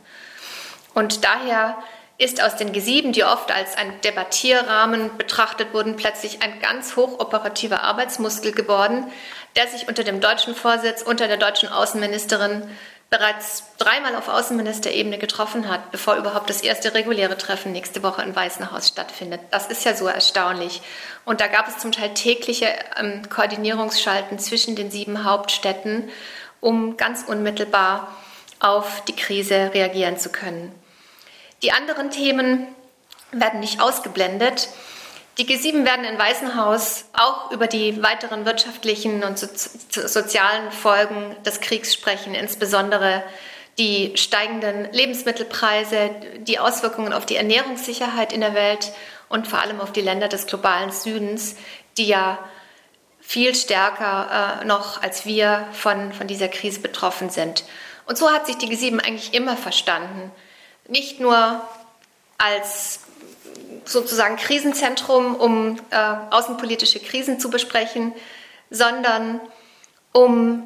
Und 0.95 1.25
daher 1.25 1.79
ist 2.19 2.43
aus 2.43 2.57
den 2.57 2.73
G7, 2.73 3.13
die 3.13 3.25
oft 3.25 3.51
als 3.51 3.77
ein 3.77 4.01
Debattierrahmen 4.01 5.17
betrachtet 5.19 5.75
wurden, 5.75 5.97
plötzlich 5.97 6.43
ein 6.43 6.61
ganz 6.61 6.97
hochoperativer 6.97 7.83
Arbeitsmuskel 7.83 8.53
geworden, 8.53 9.11
der 9.55 9.69
sich 9.69 9.89
unter 9.89 10.03
dem 10.03 10.21
deutschen 10.21 10.55
Vorsitz, 10.55 11.03
unter 11.03 11.29
der 11.29 11.37
deutschen 11.37 11.69
Außenministerin 11.69 12.63
bereits 13.09 13.65
dreimal 13.79 14.17
auf 14.17 14.29
Außenministerebene 14.29 15.19
getroffen 15.19 15.69
hat, 15.69 15.93
bevor 15.93 16.17
überhaupt 16.17 16.51
das 16.51 16.63
erste 16.63 16.95
reguläre 16.95 17.39
Treffen 17.39 17.73
nächste 17.73 18.03
Woche 18.03 18.23
im 18.23 18.35
Weißen 18.35 18.73
Haus 18.73 18.89
stattfindet. 18.89 19.41
Das 19.53 19.69
ist 19.69 19.85
ja 19.85 19.95
so 19.95 20.09
erstaunlich. 20.09 20.83
Und 21.25 21.41
da 21.41 21.47
gab 21.47 21.69
es 21.69 21.79
zum 21.79 21.93
Teil 21.93 22.15
tägliche 22.15 22.69
ähm, 22.99 23.29
Koordinierungsschalten 23.29 24.39
zwischen 24.39 24.75
den 24.75 24.91
sieben 24.91 25.23
Hauptstädten, 25.23 26.11
um 26.61 26.97
ganz 26.97 27.23
unmittelbar 27.23 28.17
auf 28.59 29.05
die 29.05 29.15
Krise 29.15 29.71
reagieren 29.73 30.19
zu 30.19 30.31
können. 30.31 30.73
Die 31.63 31.73
anderen 31.73 32.11
Themen 32.11 32.67
werden 33.33 33.61
nicht 33.61 33.81
ausgeblendet. 33.81 34.69
Die 35.39 35.47
G7 35.47 35.85
werden 35.85 36.05
in 36.05 36.19
Weißenhaus 36.19 37.05
auch 37.13 37.51
über 37.51 37.67
die 37.67 38.03
weiteren 38.03 38.47
wirtschaftlichen 38.47 39.23
und 39.23 39.39
so 39.39 39.49
sozialen 40.07 40.73
Folgen 40.73 41.37
des 41.45 41.61
Kriegs 41.61 41.93
sprechen, 41.93 42.35
insbesondere 42.35 43.23
die 43.79 44.17
steigenden 44.17 44.91
Lebensmittelpreise, 44.93 46.11
die 46.39 46.59
Auswirkungen 46.59 47.13
auf 47.13 47.27
die 47.27 47.37
Ernährungssicherheit 47.37 48.33
in 48.33 48.41
der 48.41 48.55
Welt 48.55 48.93
und 49.29 49.47
vor 49.47 49.59
allem 49.59 49.81
auf 49.81 49.93
die 49.93 50.01
Länder 50.01 50.29
des 50.29 50.47
globalen 50.47 50.91
Südens, 50.91 51.57
die 51.99 52.07
ja 52.07 52.39
viel 53.21 53.55
stärker 53.55 54.61
äh, 54.63 54.65
noch 54.65 55.03
als 55.03 55.27
wir 55.27 55.67
von, 55.73 56.13
von 56.13 56.27
dieser 56.27 56.49
Krise 56.49 56.81
betroffen 56.81 57.29
sind. 57.29 57.65
Und 58.07 58.17
so 58.17 58.31
hat 58.31 58.47
sich 58.47 58.57
die 58.57 58.69
G7 58.69 59.05
eigentlich 59.05 59.35
immer 59.35 59.57
verstanden. 59.57 60.31
Nicht 60.89 61.21
nur 61.21 61.61
als 62.39 63.01
sozusagen 63.85 64.37
Krisenzentrum, 64.37 65.35
um 65.35 65.79
äh, 65.91 65.97
außenpolitische 66.31 67.01
Krisen 67.01 67.41
zu 67.41 67.51
besprechen, 67.51 68.13
sondern 68.71 69.41
um 70.13 70.65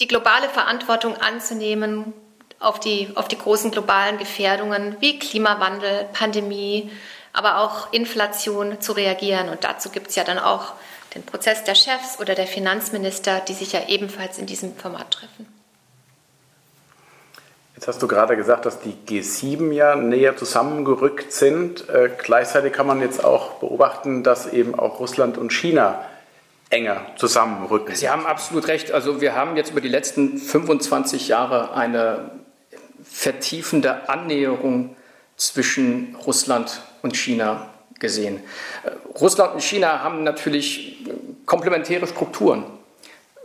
die 0.00 0.08
globale 0.08 0.48
Verantwortung 0.48 1.16
anzunehmen 1.16 2.12
auf 2.58 2.80
die, 2.80 3.10
auf 3.14 3.28
die 3.28 3.38
großen 3.38 3.70
globalen 3.70 4.18
Gefährdungen 4.18 4.96
wie 5.00 5.18
Klimawandel, 5.18 6.08
Pandemie, 6.12 6.90
aber 7.32 7.58
auch 7.58 7.92
Inflation 7.92 8.80
zu 8.80 8.92
reagieren. 8.92 9.48
Und 9.48 9.64
dazu 9.64 9.90
gibt 9.90 10.08
es 10.08 10.16
ja 10.16 10.24
dann 10.24 10.38
auch 10.38 10.72
den 11.14 11.24
Prozess 11.24 11.64
der 11.64 11.74
Chefs 11.74 12.18
oder 12.20 12.34
der 12.34 12.46
Finanzminister, 12.46 13.40
die 13.40 13.54
sich 13.54 13.72
ja 13.72 13.88
ebenfalls 13.88 14.38
in 14.38 14.46
diesem 14.46 14.76
Format 14.76 15.10
treffen. 15.10 15.53
Jetzt 17.84 17.96
hast 17.96 18.02
du 18.02 18.08
gerade 18.08 18.34
gesagt, 18.34 18.64
dass 18.64 18.78
die 18.80 18.94
G7 19.06 19.70
ja 19.70 19.94
näher 19.94 20.38
zusammengerückt 20.38 21.34
sind. 21.34 21.86
Äh, 21.90 22.08
gleichzeitig 22.16 22.72
kann 22.72 22.86
man 22.86 23.02
jetzt 23.02 23.22
auch 23.22 23.56
beobachten, 23.56 24.22
dass 24.22 24.50
eben 24.50 24.74
auch 24.74 25.00
Russland 25.00 25.36
und 25.36 25.52
China 25.52 26.02
enger 26.70 27.02
zusammenrücken. 27.16 27.94
Sie 27.94 28.08
haben 28.08 28.24
absolut 28.24 28.68
recht. 28.68 28.90
Also 28.92 29.20
wir 29.20 29.34
haben 29.34 29.54
jetzt 29.58 29.72
über 29.72 29.82
die 29.82 29.90
letzten 29.90 30.38
25 30.38 31.28
Jahre 31.28 31.74
eine 31.74 32.30
vertiefende 33.04 34.08
Annäherung 34.08 34.96
zwischen 35.36 36.16
Russland 36.26 36.80
und 37.02 37.18
China 37.18 37.68
gesehen. 38.00 38.40
Äh, 38.84 38.92
Russland 39.20 39.52
und 39.52 39.62
China 39.62 40.02
haben 40.02 40.24
natürlich 40.24 41.04
komplementäre 41.44 42.06
Strukturen, 42.06 42.64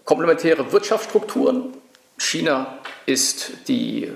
komplementäre 0.05 0.71
Wirtschaftsstrukturen. 0.71 1.73
China 2.17 2.79
ist 3.05 3.67
die 3.67 4.11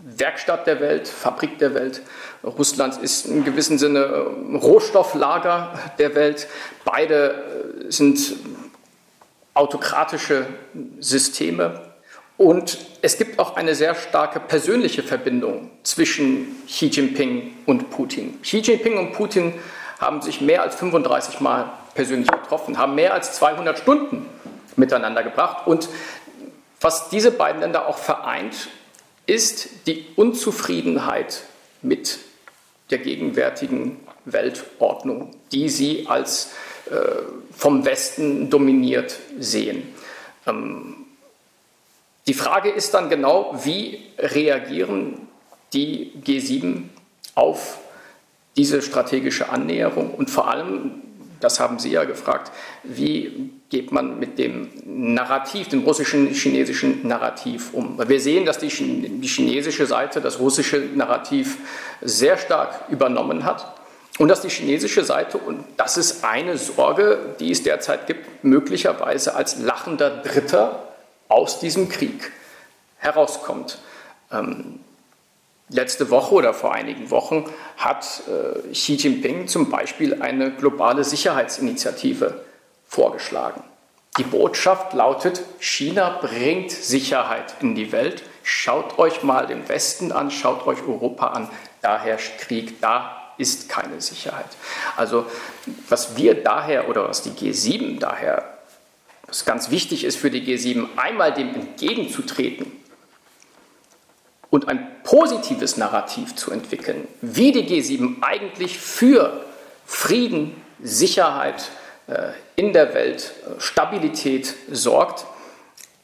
Werkstatt 0.00 0.66
der 0.66 0.80
Welt, 0.80 1.08
Fabrik 1.08 1.58
der 1.58 1.74
Welt. 1.74 2.02
Russland 2.44 2.98
ist 3.02 3.26
in 3.26 3.44
gewissem 3.44 3.78
Sinne 3.78 4.00
äh, 4.00 4.56
Rohstofflager 4.56 5.72
der 5.98 6.14
Welt. 6.14 6.46
Beide 6.84 7.84
äh, 7.88 7.90
sind 7.90 8.36
autokratische 9.54 10.46
Systeme. 11.00 11.82
Und 12.36 12.78
es 13.02 13.18
gibt 13.18 13.40
auch 13.40 13.56
eine 13.56 13.74
sehr 13.74 13.96
starke 13.96 14.38
persönliche 14.38 15.02
Verbindung 15.02 15.72
zwischen 15.82 16.64
Xi 16.66 16.86
Jinping 16.86 17.54
und 17.66 17.90
Putin. 17.90 18.40
Xi 18.42 18.58
Jinping 18.58 18.96
und 18.96 19.12
Putin 19.12 19.54
haben 19.98 20.22
sich 20.22 20.40
mehr 20.40 20.62
als 20.62 20.76
35 20.76 21.40
Mal 21.40 21.72
persönlich 21.94 22.30
getroffen, 22.30 22.78
haben 22.78 22.94
mehr 22.94 23.12
als 23.12 23.32
200 23.32 23.80
Stunden 23.80 24.26
miteinander 24.76 25.24
gebracht. 25.24 25.66
Und 25.66 25.88
was 26.80 27.08
diese 27.08 27.32
beiden 27.32 27.60
Länder 27.60 27.88
auch 27.88 27.98
vereint, 27.98 28.68
ist 29.28 29.68
die 29.86 30.06
Unzufriedenheit 30.16 31.42
mit 31.82 32.18
der 32.90 32.98
gegenwärtigen 32.98 34.00
Weltordnung, 34.24 35.36
die 35.52 35.68
sie 35.68 36.06
als 36.08 36.52
äh, 36.90 36.94
vom 37.52 37.84
Westen 37.84 38.48
dominiert 38.48 39.18
sehen. 39.38 39.94
Ähm, 40.46 41.04
die 42.26 42.34
Frage 42.34 42.70
ist 42.70 42.94
dann 42.94 43.10
genau, 43.10 43.58
wie 43.64 44.00
reagieren 44.18 45.28
die 45.74 46.12
G7 46.24 46.84
auf 47.34 47.78
diese 48.56 48.80
strategische 48.80 49.50
Annäherung 49.50 50.14
und 50.14 50.30
vor 50.30 50.48
allem, 50.48 51.02
das 51.40 51.60
haben 51.60 51.78
Sie 51.78 51.90
ja 51.90 52.04
gefragt, 52.04 52.52
wie 52.82 53.50
geht 53.68 53.92
man 53.92 54.18
mit 54.18 54.38
dem 54.38 54.70
Narrativ, 54.84 55.68
dem 55.68 55.84
russischen, 55.84 56.28
chinesischen 56.28 57.06
Narrativ 57.06 57.72
um? 57.72 58.00
Wir 58.08 58.20
sehen, 58.20 58.46
dass 58.46 58.58
die, 58.58 58.68
die 58.68 59.28
chinesische 59.28 59.86
Seite 59.86 60.20
das 60.20 60.38
russische 60.38 60.78
Narrativ 60.78 61.58
sehr 62.00 62.38
stark 62.38 62.84
übernommen 62.88 63.44
hat 63.44 63.74
und 64.18 64.28
dass 64.28 64.40
die 64.40 64.48
chinesische 64.48 65.04
Seite, 65.04 65.38
und 65.38 65.64
das 65.76 65.96
ist 65.96 66.24
eine 66.24 66.58
Sorge, 66.58 67.36
die 67.38 67.50
es 67.52 67.62
derzeit 67.62 68.06
gibt, 68.06 68.44
möglicherweise 68.44 69.34
als 69.34 69.58
lachender 69.60 70.10
Dritter 70.22 70.88
aus 71.28 71.60
diesem 71.60 71.88
Krieg 71.88 72.32
herauskommt. 72.96 73.78
Ähm, 74.32 74.80
letzte 75.68 76.10
Woche 76.10 76.34
oder 76.34 76.54
vor 76.54 76.74
einigen 76.74 77.10
Wochen 77.10 77.44
hat 77.76 78.22
äh, 78.28 78.72
Xi 78.72 78.94
Jinping 78.94 79.48
zum 79.48 79.70
Beispiel 79.70 80.22
eine 80.22 80.50
globale 80.50 81.04
Sicherheitsinitiative 81.04 82.44
vorgeschlagen. 82.86 83.62
Die 84.16 84.24
Botschaft 84.24 84.94
lautet, 84.94 85.42
China 85.60 86.18
bringt 86.20 86.72
Sicherheit 86.72 87.54
in 87.60 87.74
die 87.74 87.92
Welt. 87.92 88.24
Schaut 88.42 88.98
euch 88.98 89.22
mal 89.22 89.46
den 89.46 89.68
Westen 89.68 90.10
an, 90.10 90.30
schaut 90.30 90.66
euch 90.66 90.82
Europa 90.82 91.28
an. 91.28 91.48
Da 91.82 92.00
herrscht 92.00 92.38
Krieg, 92.38 92.80
da 92.80 93.16
ist 93.36 93.68
keine 93.68 94.00
Sicherheit. 94.00 94.48
Also 94.96 95.26
was 95.88 96.16
wir 96.16 96.42
daher 96.42 96.88
oder 96.88 97.08
was 97.08 97.22
die 97.22 97.30
G7 97.30 98.00
daher, 98.00 98.58
was 99.28 99.44
ganz 99.44 99.70
wichtig 99.70 100.02
ist 100.02 100.16
für 100.16 100.30
die 100.30 100.42
G7, 100.42 100.86
einmal 100.96 101.32
dem 101.32 101.54
entgegenzutreten 101.54 102.72
und 104.50 104.68
ein 104.68 104.86
positives 105.04 105.76
Narrativ 105.76 106.34
zu 106.36 106.50
entwickeln, 106.50 107.06
wie 107.20 107.52
die 107.52 107.64
G7 107.64 108.22
eigentlich 108.22 108.78
für 108.78 109.44
Frieden, 109.84 110.60
Sicherheit, 110.80 111.70
äh, 112.08 112.32
in 112.56 112.72
der 112.72 112.94
Welt 112.94 113.34
äh, 113.44 113.60
Stabilität 113.60 114.54
sorgt 114.70 115.26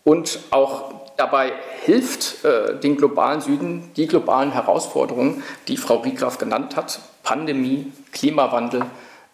und 0.04 0.38
auch 0.50 0.92
dabei 1.16 1.52
hilft, 1.82 2.44
äh, 2.44 2.78
den 2.78 2.98
globalen 2.98 3.40
Süden 3.40 3.90
die 3.96 4.06
globalen 4.06 4.52
Herausforderungen, 4.52 5.42
die 5.66 5.78
Frau 5.78 5.96
Riegraf 5.96 6.36
genannt 6.36 6.76
hat, 6.76 7.00
Pandemie, 7.22 7.90
Klimawandel, 8.12 8.84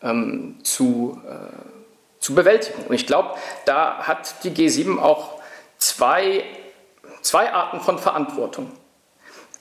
ähm, 0.02 0.57
zu, 0.62 1.21
zu 2.21 2.35
bewältigen. 2.35 2.85
Und 2.88 2.95
ich 2.95 3.07
glaube, 3.07 3.31
da 3.67 3.99
hat 3.99 4.45
die 4.45 4.50
G7 4.50 4.99
auch 4.99 5.40
zwei, 5.79 6.45
zwei 7.21 7.52
Arten 7.52 7.81
von 7.81 7.99
Verantwortung. 7.99 8.71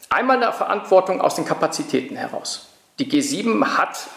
Einmal 0.09 0.41
eine 0.41 0.51
Verantwortung 0.51 1.21
aus 1.21 1.35
den 1.35 1.45
Kapazitäten 1.45 2.15
heraus. 2.15 2.67
Die 2.97 3.09
G7 3.09 3.77
hat 3.77 4.07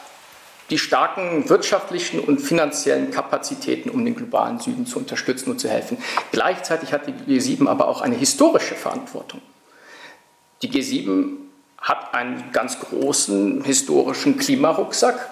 die 0.70 0.78
starken 0.78 1.48
wirtschaftlichen 1.50 2.18
und 2.18 2.38
finanziellen 2.38 3.10
Kapazitäten, 3.10 3.90
um 3.90 4.02
den 4.02 4.16
globalen 4.16 4.58
Süden 4.58 4.86
zu 4.86 4.98
unterstützen 4.98 5.50
und 5.50 5.60
zu 5.60 5.68
helfen. 5.68 5.98
Gleichzeitig 6.30 6.94
hat 6.94 7.02
die 7.06 7.12
G7 7.12 7.68
aber 7.68 7.88
auch 7.88 8.00
eine 8.00 8.16
historische 8.16 8.74
Verantwortung. 8.74 9.42
Die 10.62 10.70
G7 10.70 11.36
hat 11.76 12.14
einen 12.14 12.52
ganz 12.52 12.80
großen 12.80 13.62
historischen 13.62 14.38
Klimarucksack 14.38 15.28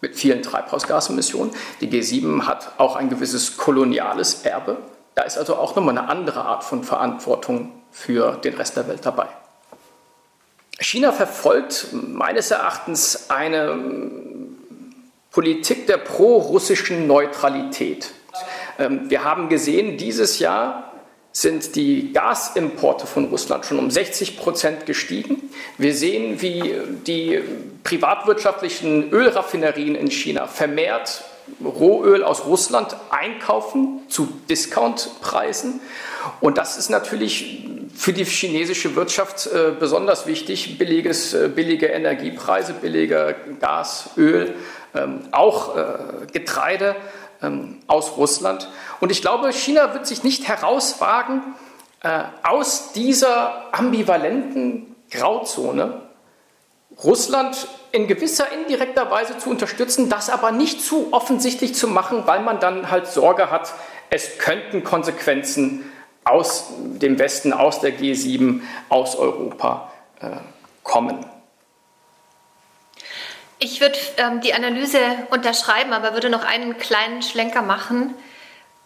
mit 0.00 0.16
vielen 0.16 0.42
Treibhausgasemissionen. 0.42 1.52
Die 1.82 1.88
G7 1.88 2.46
hat 2.46 2.72
auch 2.78 2.96
ein 2.96 3.10
gewisses 3.10 3.58
koloniales 3.58 4.44
Erbe. 4.44 4.78
Da 5.14 5.24
ist 5.24 5.36
also 5.36 5.56
auch 5.56 5.76
nochmal 5.76 5.98
eine 5.98 6.08
andere 6.08 6.44
Art 6.44 6.64
von 6.64 6.82
Verantwortung 6.82 7.72
für 7.90 8.36
den 8.36 8.54
Rest 8.54 8.76
der 8.76 8.88
Welt 8.88 9.04
dabei. 9.04 9.28
China 10.78 11.12
verfolgt 11.12 11.88
meines 11.92 12.50
Erachtens 12.50 13.30
eine 13.30 13.78
Politik 15.30 15.86
der 15.86 15.98
pro-russischen 15.98 17.06
Neutralität. 17.06 18.10
Ähm, 18.78 19.10
wir 19.10 19.24
haben 19.24 19.48
gesehen, 19.48 19.96
dieses 19.96 20.38
Jahr 20.38 20.92
sind 21.32 21.76
die 21.76 22.12
Gasimporte 22.12 23.06
von 23.06 23.24
Russland 23.26 23.64
schon 23.64 23.78
um 23.78 23.90
60 23.90 24.36
Prozent 24.36 24.84
gestiegen. 24.84 25.50
Wir 25.78 25.94
sehen, 25.94 26.42
wie 26.42 26.74
die 27.06 27.40
privatwirtschaftlichen 27.84 29.10
Ölraffinerien 29.10 29.94
in 29.94 30.10
China 30.10 30.46
vermehrt 30.46 31.24
Rohöl 31.64 32.22
aus 32.22 32.44
Russland 32.44 32.96
einkaufen 33.10 34.02
zu 34.08 34.28
Discountpreisen. 34.48 35.80
Und 36.40 36.58
das 36.58 36.76
ist 36.76 36.90
natürlich 36.90 37.66
für 37.94 38.12
die 38.12 38.24
chinesische 38.24 38.96
Wirtschaft 38.96 39.46
äh, 39.46 39.72
besonders 39.78 40.26
wichtig. 40.26 40.78
Billiges, 40.78 41.34
äh, 41.34 41.48
billige 41.48 41.86
Energiepreise, 41.86 42.74
billiger 42.74 43.34
Gas, 43.60 44.10
Öl 44.16 44.54
ähm, 44.94 45.20
auch 45.32 45.76
äh, 45.76 46.26
Getreide 46.32 46.96
ähm, 47.42 47.78
aus 47.86 48.16
Russland. 48.16 48.68
Und 49.00 49.10
ich 49.10 49.20
glaube, 49.20 49.52
China 49.52 49.94
wird 49.94 50.06
sich 50.06 50.22
nicht 50.24 50.48
herauswagen 50.48 51.42
aus 52.42 52.90
dieser 52.94 53.72
ambivalenten 53.72 54.96
Grauzone, 55.12 56.02
Russland 57.04 57.68
in 57.92 58.06
gewisser 58.08 58.50
indirekter 58.52 59.08
Weise 59.10 59.38
zu 59.38 59.50
unterstützen, 59.50 60.08
das 60.08 60.30
aber 60.30 60.50
nicht 60.50 60.82
zu 60.82 61.12
offensichtlich 61.12 61.74
zu 61.74 61.86
machen, 61.86 62.22
weil 62.26 62.40
man 62.40 62.58
dann 62.58 62.90
halt 62.90 63.06
Sorge 63.06 63.52
hat, 63.52 63.72
es 64.10 64.38
könnten 64.38 64.82
Konsequenzen 64.82 65.84
aus 66.24 66.66
dem 66.78 67.18
Westen, 67.18 67.52
aus 67.52 67.80
der 67.80 67.98
G7, 67.98 68.60
aus 68.88 69.16
Europa 69.16 69.92
äh, 70.20 70.28
kommen. 70.82 71.24
Ich 73.58 73.80
würde 73.80 73.96
ähm, 74.16 74.40
die 74.40 74.54
Analyse 74.54 74.98
unterschreiben, 75.30 75.92
aber 75.92 76.14
würde 76.14 76.30
noch 76.30 76.44
einen 76.44 76.78
kleinen 76.78 77.22
Schlenker 77.22 77.62
machen. 77.62 78.14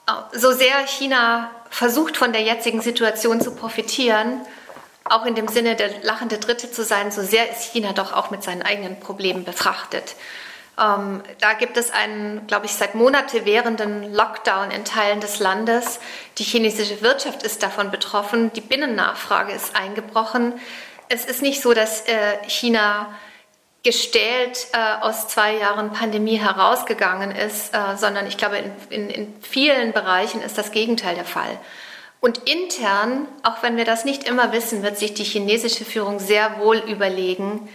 Äh, 0.06 0.38
so 0.38 0.52
sehr 0.52 0.86
China 0.86 1.50
versucht, 1.70 2.16
von 2.16 2.32
der 2.32 2.42
jetzigen 2.42 2.80
Situation 2.80 3.40
zu 3.40 3.54
profitieren, 3.54 4.40
auch 5.04 5.24
in 5.24 5.34
dem 5.34 5.48
Sinne 5.48 5.76
der 5.76 6.02
lachende 6.02 6.38
Dritte 6.38 6.70
zu 6.70 6.84
sein, 6.84 7.10
so 7.10 7.22
sehr 7.22 7.50
ist 7.50 7.72
China 7.72 7.92
doch 7.92 8.12
auch 8.12 8.30
mit 8.30 8.42
seinen 8.42 8.62
eigenen 8.62 8.98
Problemen 9.00 9.44
befrachtet. 9.44 10.16
Ähm, 10.78 11.22
da 11.40 11.54
gibt 11.54 11.76
es 11.76 11.90
einen, 11.90 12.46
glaube 12.46 12.66
ich, 12.66 12.72
seit 12.72 12.94
Monate 12.94 13.46
währenden 13.46 14.12
Lockdown 14.12 14.70
in 14.70 14.84
Teilen 14.84 15.20
des 15.20 15.38
Landes. 15.38 16.00
Die 16.38 16.44
chinesische 16.44 17.00
Wirtschaft 17.00 17.42
ist 17.42 17.62
davon 17.62 17.90
betroffen. 17.90 18.52
Die 18.52 18.60
Binnennachfrage 18.60 19.52
ist 19.52 19.74
eingebrochen. 19.74 20.54
Es 21.08 21.24
ist 21.24 21.40
nicht 21.40 21.62
so, 21.62 21.72
dass 21.72 22.02
äh, 22.02 22.38
China 22.46 23.14
gestählt 23.84 24.66
äh, 24.72 25.00
aus 25.00 25.28
zwei 25.28 25.56
Jahren 25.56 25.92
Pandemie 25.92 26.36
herausgegangen 26.36 27.30
ist, 27.30 27.72
äh, 27.72 27.96
sondern 27.96 28.26
ich 28.26 28.36
glaube, 28.36 28.58
in, 28.58 28.72
in, 28.90 29.10
in 29.10 29.34
vielen 29.40 29.92
Bereichen 29.92 30.42
ist 30.42 30.58
das 30.58 30.72
Gegenteil 30.72 31.14
der 31.14 31.24
Fall. 31.24 31.58
Und 32.20 32.38
intern, 32.50 33.28
auch 33.44 33.62
wenn 33.62 33.76
wir 33.76 33.84
das 33.84 34.04
nicht 34.04 34.24
immer 34.28 34.52
wissen, 34.52 34.82
wird 34.82 34.98
sich 34.98 35.14
die 35.14 35.22
chinesische 35.22 35.84
Führung 35.84 36.18
sehr 36.18 36.58
wohl 36.58 36.78
überlegen, 36.78 37.68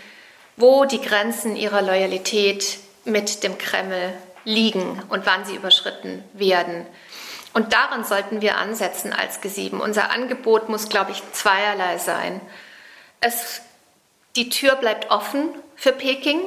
wo 0.58 0.84
die 0.84 1.00
Grenzen 1.00 1.56
ihrer 1.56 1.82
Loyalität 1.82 2.80
mit 3.06 3.44
dem 3.44 3.58
Kreml 3.58 4.14
liegen 4.44 5.02
und 5.10 5.26
wann 5.26 5.46
sie 5.46 5.56
überschritten 5.56 6.24
werden. 6.34 6.86
Und 7.54 7.74
daran 7.74 8.04
sollten 8.04 8.42
wir 8.42 8.58
ansetzen 8.58 9.14
als 9.14 9.42
G7. 9.42 9.80
Unser 9.80 10.12
Angebot 10.12 10.70
muss, 10.70 10.90
glaube 10.90 11.12
ich, 11.12 11.22
zweierlei 11.34 11.98
sein. 11.98 12.40
Es, 13.20 13.62
die 14.36 14.50
Tür 14.50 14.76
bleibt 14.76 15.12
offen 15.12 15.50
für 15.76 15.92
Peking, 15.92 16.40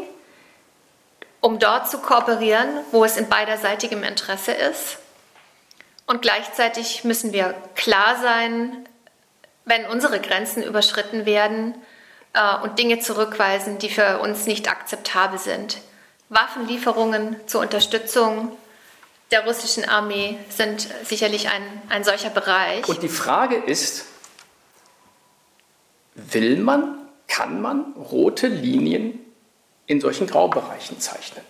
um 1.40 1.58
dort 1.58 1.90
zu 1.90 1.98
kooperieren, 1.98 2.68
wo 2.90 3.04
es 3.04 3.18
in 3.18 3.28
beiderseitigem 3.28 4.02
Interesse 4.02 4.52
ist. 4.52 4.98
Und 6.06 6.22
gleichzeitig 6.22 7.04
müssen 7.04 7.32
wir 7.32 7.54
klar 7.74 8.16
sein, 8.20 8.88
wenn 9.66 9.86
unsere 9.86 10.20
Grenzen 10.20 10.62
überschritten 10.62 11.26
werden 11.26 11.74
äh, 12.32 12.56
und 12.62 12.78
Dinge 12.78 12.98
zurückweisen, 12.98 13.78
die 13.78 13.90
für 13.90 14.20
uns 14.20 14.46
nicht 14.46 14.70
akzeptabel 14.70 15.38
sind. 15.38 15.78
Waffenlieferungen 16.34 17.36
zur 17.46 17.60
Unterstützung 17.60 18.56
der 19.30 19.46
russischen 19.46 19.88
Armee 19.88 20.38
sind 20.48 20.88
sicherlich 21.04 21.48
ein, 21.48 21.62
ein 21.88 22.04
solcher 22.04 22.30
Bereich. 22.30 22.86
Und 22.88 23.02
die 23.02 23.08
Frage 23.08 23.56
ist, 23.56 24.04
will 26.14 26.58
man, 26.58 27.08
kann 27.26 27.60
man 27.60 27.94
rote 27.94 28.48
Linien 28.48 29.18
in 29.86 30.00
solchen 30.00 30.26
Graubereichen 30.26 31.00
zeichnen? 31.00 31.44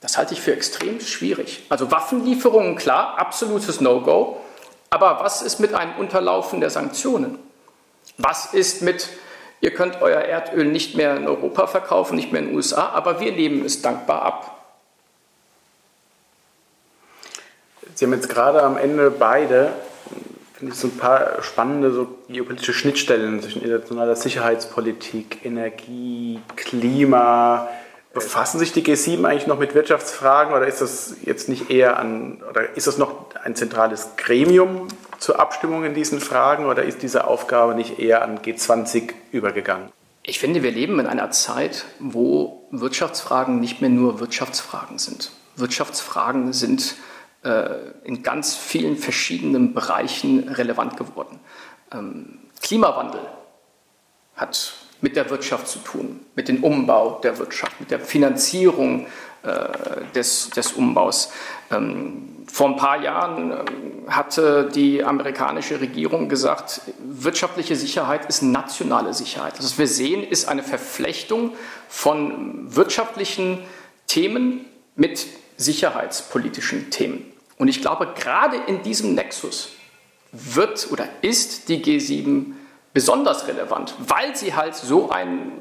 Das 0.00 0.16
halte 0.16 0.34
ich 0.34 0.40
für 0.40 0.52
extrem 0.52 1.00
schwierig. 1.00 1.62
Also 1.68 1.90
Waffenlieferungen, 1.90 2.76
klar, 2.76 3.18
absolutes 3.18 3.80
No-Go. 3.80 4.40
Aber 4.88 5.20
was 5.20 5.42
ist 5.42 5.60
mit 5.60 5.74
einem 5.74 5.96
Unterlaufen 5.96 6.60
der 6.60 6.70
Sanktionen? 6.70 7.38
Was 8.16 8.52
ist 8.54 8.82
mit, 8.82 9.08
ihr 9.60 9.72
könnt 9.72 10.00
euer 10.00 10.20
Erdöl 10.20 10.64
nicht 10.66 10.96
mehr 10.96 11.16
in 11.16 11.26
Europa 11.26 11.66
verkaufen, 11.66 12.16
nicht 12.16 12.32
mehr 12.32 12.42
in 12.42 12.48
den 12.48 12.56
USA, 12.56 12.88
aber 12.90 13.20
wir 13.20 13.32
nehmen 13.32 13.64
es 13.64 13.82
dankbar 13.82 14.22
ab? 14.22 14.56
Sie 17.94 18.06
haben 18.06 18.14
jetzt 18.14 18.28
gerade 18.28 18.62
am 18.62 18.78
Ende 18.78 19.10
beide, 19.10 19.72
finde 20.54 20.72
ich, 20.72 20.80
so 20.80 20.88
ein 20.88 20.96
paar 20.96 21.42
spannende 21.42 21.92
so 21.92 22.08
geopolitische 22.28 22.72
Schnittstellen 22.72 23.42
zwischen 23.42 23.62
internationaler 23.62 24.16
Sicherheitspolitik, 24.16 25.44
Energie, 25.44 26.40
Klima, 26.56 27.68
Befassen 28.12 28.58
sich 28.58 28.72
die 28.72 28.82
G7 28.82 29.24
eigentlich 29.24 29.46
noch 29.46 29.58
mit 29.60 29.74
Wirtschaftsfragen 29.74 30.52
oder 30.52 30.66
ist 30.66 30.80
das 30.80 31.14
jetzt 31.22 31.48
nicht 31.48 31.70
eher 31.70 31.96
an, 31.98 32.42
oder 32.48 32.76
ist 32.76 32.88
das 32.88 32.98
noch 32.98 33.26
ein 33.44 33.54
zentrales 33.54 34.16
Gremium 34.16 34.88
zur 35.20 35.38
Abstimmung 35.38 35.84
in 35.84 35.94
diesen 35.94 36.20
Fragen 36.20 36.64
oder 36.66 36.82
ist 36.82 37.02
diese 37.02 37.26
Aufgabe 37.26 37.74
nicht 37.74 37.98
eher 37.98 38.22
an 38.22 38.38
G20 38.38 39.12
übergegangen? 39.30 39.92
Ich 40.22 40.38
finde, 40.38 40.62
wir 40.62 40.72
leben 40.72 40.98
in 40.98 41.06
einer 41.06 41.30
Zeit, 41.30 41.84
wo 41.98 42.66
Wirtschaftsfragen 42.70 43.60
nicht 43.60 43.80
mehr 43.80 43.90
nur 43.90 44.20
Wirtschaftsfragen 44.20 44.98
sind. 44.98 45.30
Wirtschaftsfragen 45.56 46.52
sind 46.52 46.96
äh, 47.42 47.70
in 48.04 48.22
ganz 48.22 48.54
vielen 48.56 48.96
verschiedenen 48.96 49.74
Bereichen 49.74 50.48
relevant 50.48 50.96
geworden. 50.96 51.40
Ähm, 51.92 52.38
Klimawandel 52.62 53.22
hat 54.36 54.74
mit 55.00 55.16
der 55.16 55.30
Wirtschaft 55.30 55.68
zu 55.68 55.78
tun, 55.80 56.20
mit 56.34 56.48
dem 56.48 56.62
Umbau 56.62 57.20
der 57.22 57.38
Wirtschaft, 57.38 57.80
mit 57.80 57.90
der 57.90 58.00
Finanzierung 58.00 59.06
äh, 59.42 60.12
des, 60.14 60.50
des 60.50 60.72
Umbaus. 60.72 61.32
Ähm, 61.70 62.44
vor 62.52 62.68
ein 62.68 62.76
paar 62.76 63.02
Jahren 63.02 63.52
äh, 63.52 63.64
hatte 64.08 64.68
die 64.74 65.02
amerikanische 65.02 65.80
Regierung 65.80 66.28
gesagt, 66.28 66.82
wirtschaftliche 66.98 67.76
Sicherheit 67.76 68.26
ist 68.26 68.42
nationale 68.42 69.14
Sicherheit. 69.14 69.54
Was 69.58 69.78
wir 69.78 69.86
sehen, 69.86 70.22
ist 70.22 70.48
eine 70.48 70.62
Verflechtung 70.62 71.52
von 71.88 72.74
wirtschaftlichen 72.74 73.60
Themen 74.06 74.66
mit 74.96 75.26
sicherheitspolitischen 75.56 76.90
Themen. 76.90 77.24
Und 77.56 77.68
ich 77.68 77.80
glaube, 77.80 78.12
gerade 78.18 78.56
in 78.66 78.82
diesem 78.82 79.14
Nexus 79.14 79.70
wird 80.32 80.90
oder 80.90 81.08
ist 81.22 81.68
die 81.68 81.82
G7 81.82 82.52
besonders 82.92 83.46
relevant, 83.46 83.94
weil 83.98 84.36
sie 84.36 84.54
halt 84.54 84.74
so 84.74 85.10
ein, 85.10 85.52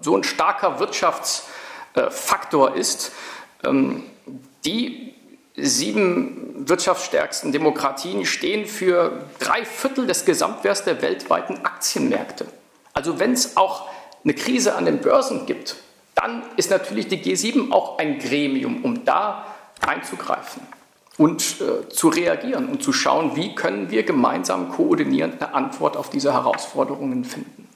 so 0.00 0.16
ein 0.16 0.24
starker 0.24 0.80
Wirtschaftsfaktor 0.80 2.74
ist. 2.74 3.12
Ähm, 3.64 4.04
die 4.64 5.14
sieben 5.56 6.68
wirtschaftsstärksten 6.68 7.52
Demokratien 7.52 8.24
stehen 8.24 8.66
für 8.66 9.24
drei 9.38 9.64
Viertel 9.64 10.06
des 10.06 10.24
Gesamtwerts 10.24 10.84
der 10.84 11.02
weltweiten 11.02 11.64
Aktienmärkte. 11.64 12.46
Also 12.94 13.18
wenn 13.18 13.32
es 13.32 13.56
auch 13.56 13.88
eine 14.24 14.34
Krise 14.34 14.76
an 14.76 14.84
den 14.84 15.00
Börsen 15.00 15.46
gibt, 15.46 15.76
dann 16.14 16.42
ist 16.56 16.70
natürlich 16.70 17.08
die 17.08 17.18
G7 17.18 17.72
auch 17.72 17.98
ein 17.98 18.18
Gremium, 18.18 18.84
um 18.84 19.04
da 19.04 19.46
einzugreifen 19.80 20.62
und 21.18 21.60
äh, 21.60 21.88
zu 21.88 22.08
reagieren 22.08 22.68
und 22.68 22.82
zu 22.82 22.92
schauen, 22.92 23.36
wie 23.36 23.54
können 23.54 23.90
wir 23.90 24.02
gemeinsam 24.02 24.70
koordinierend 24.70 25.42
eine 25.42 25.54
Antwort 25.54 25.96
auf 25.96 26.10
diese 26.10 26.32
Herausforderungen 26.32 27.24
finden. 27.24 27.68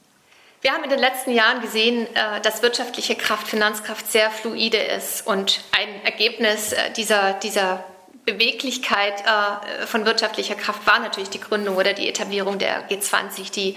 Wir 0.63 0.73
haben 0.73 0.85
in 0.85 0.91
den 0.91 0.99
letzten 0.99 1.33
Jahren 1.33 1.61
gesehen, 1.61 2.07
äh, 2.15 2.41
dass 2.41 2.63
wirtschaftliche 2.63 3.15
Kraft, 3.15 3.47
Finanzkraft 3.47 4.11
sehr 4.11 4.31
fluide 4.31 4.79
ist 4.79 5.27
und 5.27 5.61
ein 5.73 6.05
Ergebnis 6.05 6.73
äh, 6.73 6.91
dieser, 6.97 7.35
dieser 7.35 7.85
Beweglichkeit 8.25 9.23
äh, 9.23 9.87
von 9.87 10.05
wirtschaftlicher 10.07 10.57
Kraft 10.57 10.87
war 10.87 10.99
natürlich 10.99 11.31
die 11.31 11.41
Gründung 11.41 11.77
oder 11.77 11.93
die 11.93 12.09
Etablierung 12.09 12.59
der 12.59 12.89
G20, 12.89 13.53
die 13.53 13.77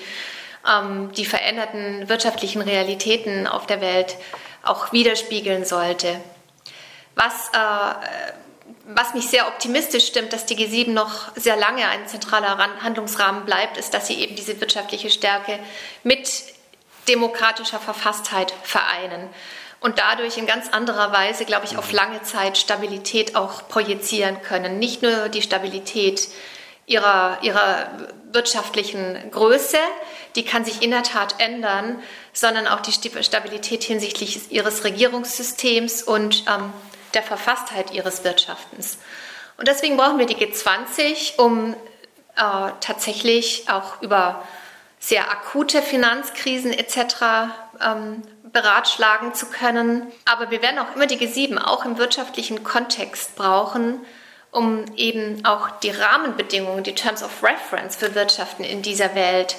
ähm, 0.68 1.12
die 1.16 1.26
veränderten 1.26 2.10
wirtschaftlichen 2.10 2.62
Realitäten 2.62 3.46
auf 3.46 3.68
der 3.68 3.82
Welt 3.82 4.18
auch 4.64 4.92
widerspiegeln 4.92 5.66
sollte. 5.66 6.20
Was 7.16 7.52
was 8.92 9.14
mich 9.14 9.28
sehr 9.28 9.48
optimistisch 9.48 10.08
stimmt, 10.08 10.34
dass 10.34 10.48
die 10.48 10.56
G7 10.56 10.90
noch 10.90 11.32
sehr 11.36 11.56
lange 11.56 11.88
ein 11.88 12.08
zentraler 12.08 12.58
Handlungsrahmen 12.82 13.46
bleibt, 13.46 13.78
ist, 13.78 13.94
dass 13.94 14.08
sie 14.08 14.16
eben 14.16 14.36
diese 14.36 14.60
wirtschaftliche 14.60 15.12
Stärke 15.12 15.60
mit 16.04 16.28
demokratischer 17.08 17.80
Verfasstheit 17.80 18.52
vereinen 18.64 19.30
und 19.80 20.00
dadurch 20.00 20.38
in 20.38 20.48
ganz 20.48 20.70
anderer 20.70 21.12
Weise, 21.12 21.46
glaube 21.46 21.66
ich, 21.66 21.78
auf 21.78 21.92
lange 21.92 22.24
Zeit 22.24 22.58
Stabilität 22.58 23.36
auch 23.36 23.68
projizieren 23.68 24.42
können. 24.42 24.80
Nicht 24.80 25.04
nur 25.04 25.30
die 25.30 25.44
Stabilität 25.44 26.28
ihrer, 26.88 27.38
ihrer 27.44 27.92
wirtschaftlichen 28.32 29.30
Größe, 29.30 29.78
die 30.36 30.44
kann 30.44 30.66
sich 30.66 30.82
in 30.82 30.90
der 30.90 31.04
Tat 31.04 31.36
ändern, 31.38 32.02
sondern 32.34 32.68
auch 32.68 32.80
die 32.80 32.92
Stabilität 33.24 33.84
hinsichtlich 33.84 34.52
ihres 34.52 34.84
Regierungssystems 34.84 36.02
und 36.02 36.46
ähm, 36.48 36.74
der 37.14 37.24
Verfasstheit 37.24 37.92
ihres 37.92 38.24
Wirtschaftens. 38.24 38.98
Und 39.58 39.68
deswegen 39.68 39.98
brauchen 39.98 40.20
wir 40.20 40.26
die 40.26 40.36
G20, 40.36 41.38
um 41.38 41.74
äh, 41.74 42.72
tatsächlich 42.80 43.70
auch 43.70 44.02
über 44.02 44.44
sehr 45.00 45.32
akute 45.32 45.82
Finanzkrisen 45.82 46.74
etc. 46.74 47.52
Ähm, 47.82 48.22
beratschlagen 48.44 49.34
zu 49.34 49.48
können. 49.48 50.12
Aber 50.26 50.52
wir 50.52 50.62
werden 50.62 50.80
auch 50.80 50.96
immer 50.96 51.08
die 51.08 51.18
G7 51.18 51.58
auch 51.58 51.86
im 51.86 51.98
wirtschaftlichen 51.98 52.64
Kontext 52.64 53.36
brauchen, 53.36 54.00
um 54.52 54.86
eben 54.96 55.46
auch 55.46 55.70
die 55.82 55.92
Rahmenbedingungen, 55.92 56.84
die 56.84 56.96
Terms 56.96 57.24
of 57.24 57.44
Reference 57.44 57.96
für 57.96 58.16
Wirtschaften 58.16 58.64
in 58.64 58.82
dieser 58.82 59.16
Welt 59.16 59.56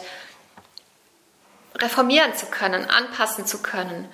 reformieren 1.77 2.35
zu 2.35 2.47
können, 2.47 2.89
anpassen 2.91 3.47
zu 3.47 3.63
können. 3.63 4.09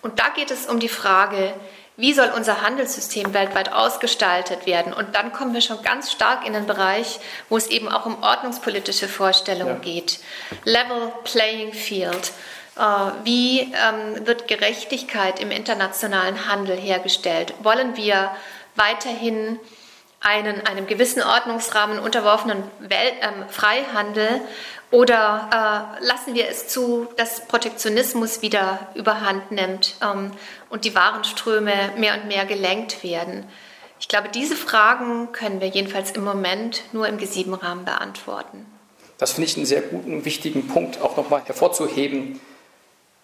Und 0.00 0.18
da 0.18 0.30
geht 0.30 0.50
es 0.50 0.66
um 0.66 0.80
die 0.80 0.88
Frage, 0.88 1.54
wie 1.96 2.14
soll 2.14 2.30
unser 2.34 2.62
Handelssystem 2.62 3.34
weltweit 3.34 3.72
ausgestaltet 3.72 4.66
werden? 4.66 4.92
Und 4.92 5.14
dann 5.14 5.32
kommen 5.32 5.52
wir 5.52 5.60
schon 5.60 5.82
ganz 5.82 6.10
stark 6.10 6.46
in 6.46 6.54
den 6.54 6.66
Bereich, 6.66 7.20
wo 7.48 7.56
es 7.56 7.66
eben 7.66 7.88
auch 7.88 8.06
um 8.06 8.22
ordnungspolitische 8.22 9.08
Vorstellungen 9.08 9.76
ja. 9.76 9.92
geht. 9.92 10.20
Level 10.64 11.12
Playing 11.24 11.72
Field. 11.72 12.32
wie 13.24 13.60
ähm, 13.60 14.26
wird 14.26 14.48
Gerechtigkeit 14.48 15.38
im 15.38 15.50
internationalen 15.50 16.48
Handel 16.48 16.76
hergestellt? 16.76 17.52
Wollen 17.62 17.96
wir 17.96 18.30
weiterhin 18.74 19.60
einen 20.22 20.66
einem 20.66 20.86
gewissen 20.86 21.22
Ordnungsrahmen 21.22 21.98
unterworfenen 21.98 22.62
Welt, 22.80 23.14
ähm, 23.20 23.48
Freihandel 23.48 24.40
oder 24.90 25.96
äh, 26.00 26.04
lassen 26.04 26.34
wir 26.34 26.48
es 26.48 26.68
zu, 26.68 27.08
dass 27.16 27.46
Protektionismus 27.48 28.42
wieder 28.42 28.88
überhand 28.94 29.50
nimmt 29.50 29.96
ähm, 30.02 30.30
und 30.68 30.84
die 30.84 30.94
Warenströme 30.94 31.72
mehr 31.96 32.14
und 32.14 32.28
mehr 32.28 32.44
gelenkt 32.44 33.02
werden? 33.02 33.44
Ich 33.98 34.08
glaube, 34.08 34.28
diese 34.28 34.54
Fragen 34.54 35.32
können 35.32 35.60
wir 35.60 35.68
jedenfalls 35.68 36.10
im 36.10 36.24
Moment 36.24 36.82
nur 36.92 37.08
im 37.08 37.18
G7-Rahmen 37.18 37.84
beantworten. 37.84 38.66
Das 39.16 39.32
finde 39.32 39.48
ich 39.48 39.56
einen 39.56 39.66
sehr 39.66 39.82
guten, 39.82 40.24
wichtigen 40.24 40.68
Punkt, 40.68 41.00
auch 41.00 41.16
nochmal 41.16 41.42
hervorzuheben, 41.44 42.40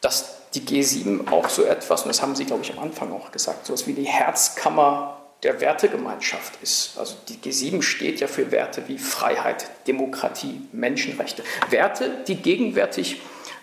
dass 0.01 0.37
die 0.55 0.63
G7 0.63 1.31
auch 1.31 1.49
so 1.49 1.65
etwas, 1.65 2.03
und 2.03 2.09
das 2.09 2.23
haben 2.23 2.35
Sie, 2.35 2.45
glaube 2.45 2.63
ich, 2.63 2.73
am 2.73 2.79
Anfang 2.79 3.13
auch 3.13 3.31
gesagt, 3.33 3.67
so 3.67 3.75
etwas 3.75 3.87
wie 3.87 3.93
die 3.93 4.05
Herzkammer 4.05 5.18
der 5.43 5.61
Wertegemeinschaft 5.61 6.61
ist. 6.63 6.99
Also 6.99 7.17
die 7.29 7.37
G7 7.37 7.83
steht 7.83 8.21
ja 8.21 8.27
für 8.27 8.51
Werte 8.51 8.89
wie 8.89 8.99
Freiheit, 8.99 9.67
Demokratie, 9.87 10.63
Menschenrechte. 10.73 11.45
Werte, 11.71 12.25
die 12.27 12.37
gegenwärtig 12.37 13.21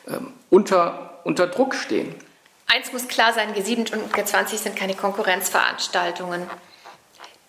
ähm, 0.08 0.34
unter, 0.50 1.20
unter 1.26 1.48
Druck 1.48 1.76
stehen. 1.76 2.16
Eins 2.68 2.92
muss 2.94 3.08
klar 3.08 3.34
sein, 3.34 3.54
G7 3.54 3.94
und 3.94 4.14
G20 4.14 4.58
sind 4.58 4.76
keine 4.76 4.96
Konkurrenzveranstaltungen. 4.96 6.50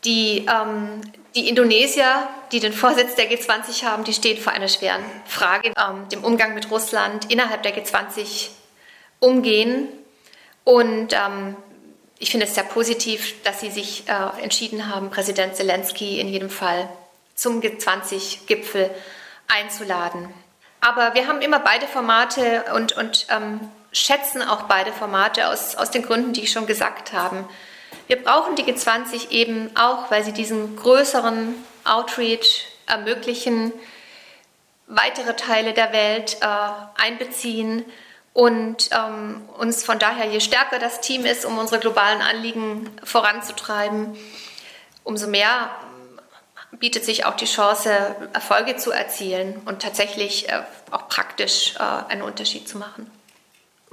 Die, 0.04 0.46
ähm, 0.46 1.00
die 1.34 1.48
Indonesier, 1.48 2.28
die 2.52 2.60
den 2.60 2.72
Vorsitz 2.72 3.14
der 3.14 3.30
G20 3.30 3.84
haben, 3.84 4.04
die 4.04 4.12
stehen 4.12 4.38
vor 4.38 4.52
einer 4.52 4.68
schweren 4.68 5.02
Frage, 5.24 5.72
ähm, 5.76 6.08
dem 6.10 6.22
Umgang 6.22 6.54
mit 6.54 6.70
Russland 6.70 7.30
innerhalb 7.32 7.62
der 7.62 7.76
G20 7.76 8.48
umgehen. 9.20 9.88
Und 10.64 11.12
ähm, 11.12 11.56
ich 12.18 12.30
finde 12.30 12.46
es 12.46 12.54
sehr 12.54 12.64
positiv, 12.64 13.42
dass 13.42 13.60
Sie 13.60 13.70
sich 13.70 14.08
äh, 14.08 14.42
entschieden 14.42 14.94
haben, 14.94 15.10
Präsident 15.10 15.54
Zelensky 15.56 16.18
in 16.20 16.28
jedem 16.28 16.50
Fall 16.50 16.88
zum 17.34 17.60
G20-Gipfel 17.60 18.90
einzuladen. 19.48 20.32
Aber 20.80 21.14
wir 21.14 21.26
haben 21.26 21.42
immer 21.42 21.58
beide 21.58 21.86
Formate 21.86 22.64
und, 22.74 22.96
und 22.96 23.26
ähm, 23.30 23.60
schätzen 23.92 24.42
auch 24.42 24.62
beide 24.62 24.92
Formate 24.92 25.48
aus, 25.48 25.76
aus 25.76 25.90
den 25.90 26.02
Gründen, 26.02 26.32
die 26.32 26.42
ich 26.42 26.52
schon 26.52 26.66
gesagt 26.66 27.12
habe. 27.12 27.44
Wir 28.06 28.22
brauchen 28.22 28.56
die 28.56 28.62
G20 28.62 29.30
eben 29.30 29.70
auch, 29.76 30.10
weil 30.10 30.24
sie 30.24 30.32
diesen 30.32 30.76
größeren 30.76 31.54
Outreach 31.84 32.66
ermöglichen, 32.86 33.72
weitere 34.86 35.34
Teile 35.34 35.72
der 35.72 35.92
Welt 35.92 36.38
äh, 36.40 37.02
einbeziehen 37.02 37.84
und 38.36 38.90
ähm, 38.92 39.40
uns 39.56 39.82
von 39.82 39.98
daher, 39.98 40.26
je 40.26 40.40
stärker 40.40 40.78
das 40.78 41.00
Team 41.00 41.24
ist, 41.24 41.46
um 41.46 41.56
unsere 41.56 41.80
globalen 41.80 42.20
Anliegen 42.20 42.90
voranzutreiben, 43.02 44.14
umso 45.04 45.26
mehr 45.26 45.70
bietet 46.72 47.06
sich 47.06 47.24
auch 47.24 47.34
die 47.34 47.46
Chance, 47.46 47.90
Erfolge 48.34 48.76
zu 48.76 48.90
erzielen 48.90 49.62
und 49.64 49.80
tatsächlich 49.80 50.50
äh, 50.50 50.60
auch 50.90 51.08
praktisch 51.08 51.76
äh, 51.76 52.12
einen 52.12 52.20
Unterschied 52.20 52.68
zu 52.68 52.76
machen. 52.76 53.10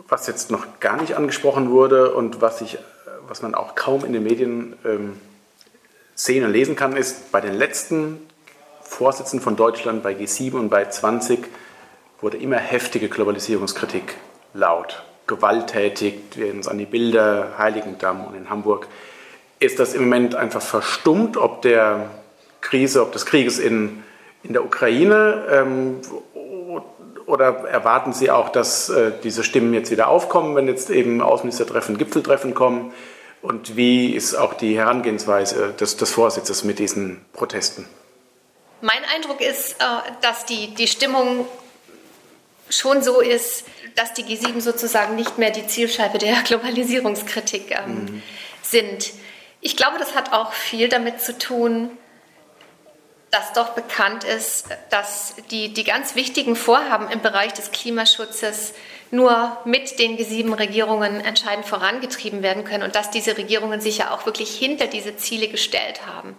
Was 0.09 0.27
jetzt 0.27 0.51
noch 0.51 0.81
gar 0.81 0.99
nicht 0.99 1.15
angesprochen 1.15 1.71
wurde 1.71 2.13
und 2.13 2.41
was 2.41 2.59
ich 2.59 2.77
was 3.25 3.41
man 3.41 3.55
auch 3.55 3.75
kaum 3.75 4.03
in 4.03 4.11
den 4.11 4.23
Medien 4.23 4.75
ähm, 4.83 5.21
sehen 6.15 6.43
und 6.43 6.51
lesen 6.51 6.75
kann, 6.75 6.97
ist, 6.97 7.31
bei 7.31 7.39
den 7.39 7.53
letzten 7.53 8.19
Vorsitzenden 8.81 9.41
von 9.41 9.55
Deutschland, 9.55 10.03
bei 10.03 10.11
G7 10.11 10.55
und 10.55 10.69
bei 10.69 10.83
20, 10.83 11.45
wurde 12.19 12.35
immer 12.35 12.57
heftige 12.57 13.07
Globalisierungskritik 13.07 14.17
laut, 14.53 15.03
gewalttätig. 15.27 16.15
Wir 16.35 16.53
uns 16.53 16.67
an 16.67 16.77
die 16.77 16.85
Bilder, 16.85 17.53
Heiligendamm 17.57 18.25
und 18.25 18.35
in 18.35 18.49
Hamburg. 18.49 18.87
Ist 19.59 19.79
das 19.79 19.93
im 19.93 20.03
Moment 20.03 20.35
einfach 20.35 20.61
verstummt, 20.61 21.37
ob 21.37 21.61
der 21.61 22.09
Krise, 22.61 23.01
ob 23.01 23.11
des 23.11 23.25
Krieges 23.25 23.59
in, 23.59 24.03
in 24.43 24.53
der 24.53 24.65
Ukraine? 24.65 25.45
Ähm, 25.49 26.01
oder 27.25 27.63
erwarten 27.69 28.13
Sie 28.13 28.29
auch, 28.29 28.49
dass 28.49 28.89
äh, 28.89 29.11
diese 29.23 29.43
Stimmen 29.43 29.73
jetzt 29.73 29.91
wieder 29.91 30.07
aufkommen, 30.07 30.55
wenn 30.55 30.67
jetzt 30.67 30.89
eben 30.89 31.21
Außenministertreffen, 31.21 31.97
Gipfeltreffen 31.97 32.53
kommen? 32.53 32.93
Und 33.41 33.75
wie 33.75 34.13
ist 34.13 34.35
auch 34.35 34.53
die 34.53 34.77
Herangehensweise 34.77 35.73
des, 35.73 35.97
des 35.97 36.11
Vorsitzes 36.11 36.63
mit 36.63 36.79
diesen 36.79 37.25
Protesten? 37.33 37.85
Mein 38.81 39.03
Eindruck 39.15 39.41
ist, 39.41 39.73
äh, 39.81 39.85
dass 40.21 40.45
die, 40.45 40.73
die 40.75 40.87
Stimmung 40.87 41.45
schon 42.77 43.01
so 43.03 43.19
ist, 43.19 43.65
dass 43.95 44.13
die 44.13 44.23
G7 44.23 44.61
sozusagen 44.61 45.15
nicht 45.15 45.37
mehr 45.37 45.51
die 45.51 45.67
Zielscheibe 45.67 46.17
der 46.17 46.41
Globalisierungskritik 46.43 47.71
ähm, 47.71 47.95
mhm. 47.95 48.23
sind. 48.61 49.11
Ich 49.61 49.77
glaube, 49.77 49.97
das 49.97 50.15
hat 50.15 50.33
auch 50.33 50.53
viel 50.53 50.89
damit 50.89 51.21
zu 51.21 51.37
tun, 51.37 51.97
dass 53.31 53.53
doch 53.53 53.69
bekannt 53.69 54.23
ist, 54.23 54.67
dass 54.91 55.35
die, 55.49 55.73
die 55.73 55.83
ganz 55.83 56.15
wichtigen 56.15 56.55
Vorhaben 56.55 57.09
im 57.09 57.21
Bereich 57.21 57.53
des 57.53 57.71
Klimaschutzes 57.71 58.73
nur 59.09 59.57
mit 59.65 59.99
den 59.99 60.17
G7-Regierungen 60.17 61.19
entscheidend 61.19 61.65
vorangetrieben 61.65 62.43
werden 62.43 62.63
können 62.63 62.83
und 62.83 62.95
dass 62.95 63.09
diese 63.09 63.37
Regierungen 63.37 63.81
sich 63.81 63.99
ja 63.99 64.11
auch 64.11 64.25
wirklich 64.25 64.55
hinter 64.55 64.85
diese 64.87 65.17
Ziele 65.17 65.47
gestellt 65.47 66.05
haben. 66.05 66.35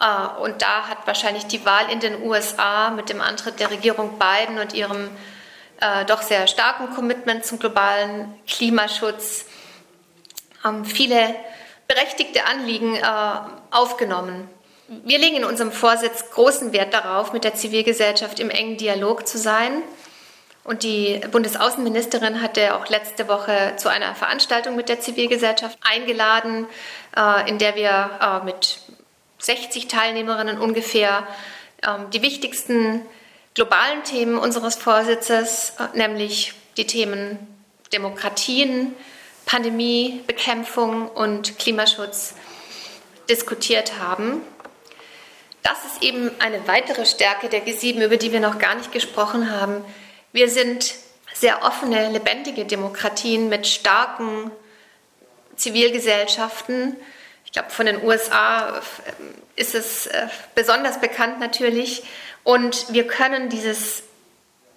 Äh, 0.00 0.40
und 0.42 0.62
da 0.62 0.88
hat 0.88 1.06
wahrscheinlich 1.06 1.46
die 1.46 1.64
Wahl 1.64 1.90
in 1.90 2.00
den 2.00 2.22
USA 2.22 2.90
mit 2.90 3.08
dem 3.08 3.20
Antritt 3.20 3.60
der 3.60 3.70
Regierung 3.70 4.18
Biden 4.18 4.58
und 4.58 4.74
ihrem 4.74 5.10
äh, 5.80 6.04
doch 6.04 6.22
sehr 6.22 6.46
starken 6.46 6.94
Commitment 6.94 7.44
zum 7.44 7.58
globalen 7.58 8.34
Klimaschutz 8.46 9.46
ähm, 10.64 10.84
viele 10.84 11.34
berechtigte 11.88 12.46
Anliegen 12.46 12.96
äh, 12.96 13.02
aufgenommen. 13.70 14.48
Wir 14.88 15.18
legen 15.18 15.36
in 15.36 15.44
unserem 15.44 15.72
Vorsitz 15.72 16.30
großen 16.30 16.72
Wert 16.72 16.94
darauf, 16.94 17.32
mit 17.32 17.44
der 17.44 17.54
Zivilgesellschaft 17.54 18.38
im 18.38 18.50
engen 18.50 18.76
Dialog 18.76 19.26
zu 19.26 19.38
sein. 19.38 19.82
Und 20.64 20.82
die 20.82 21.20
Bundesaußenministerin 21.30 22.42
hatte 22.42 22.74
auch 22.74 22.88
letzte 22.88 23.28
Woche 23.28 23.74
zu 23.76 23.88
einer 23.88 24.14
Veranstaltung 24.16 24.74
mit 24.74 24.88
der 24.88 25.00
Zivilgesellschaft 25.00 25.78
eingeladen, 25.82 26.66
äh, 27.16 27.48
in 27.48 27.58
der 27.58 27.76
wir 27.76 28.10
äh, 28.20 28.44
mit 28.44 28.80
60 29.38 29.86
Teilnehmerinnen 29.86 30.58
ungefähr 30.58 31.26
ähm, 31.86 32.10
die 32.10 32.22
wichtigsten 32.22 33.02
globalen 33.56 34.04
Themen 34.04 34.38
unseres 34.38 34.76
Vorsitzes, 34.76 35.72
äh, 35.80 35.96
nämlich 35.96 36.52
die 36.76 36.86
Themen 36.86 37.38
Demokratien, 37.92 38.94
Pandemiebekämpfung 39.46 41.08
und 41.08 41.58
Klimaschutz 41.58 42.34
diskutiert 43.30 43.98
haben. 43.98 44.42
Das 45.62 45.84
ist 45.86 46.02
eben 46.02 46.30
eine 46.38 46.68
weitere 46.68 47.06
Stärke 47.06 47.48
der 47.48 47.66
G7, 47.66 48.04
über 48.04 48.18
die 48.18 48.30
wir 48.30 48.40
noch 48.40 48.58
gar 48.58 48.74
nicht 48.74 48.92
gesprochen 48.92 49.50
haben. 49.50 49.84
Wir 50.32 50.50
sind 50.50 50.94
sehr 51.32 51.62
offene, 51.64 52.10
lebendige 52.10 52.66
Demokratien 52.66 53.48
mit 53.48 53.66
starken 53.66 54.50
Zivilgesellschaften. 55.56 56.96
Ich 57.46 57.52
glaube, 57.52 57.70
von 57.70 57.86
den 57.86 58.04
USA 58.04 58.76
äh, 58.76 58.80
ist 59.60 59.74
es 59.74 60.08
äh, 60.08 60.26
besonders 60.54 61.00
bekannt 61.00 61.40
natürlich. 61.40 62.02
Und 62.46 62.92
wir 62.92 63.08
können 63.08 63.48
dieses 63.48 64.04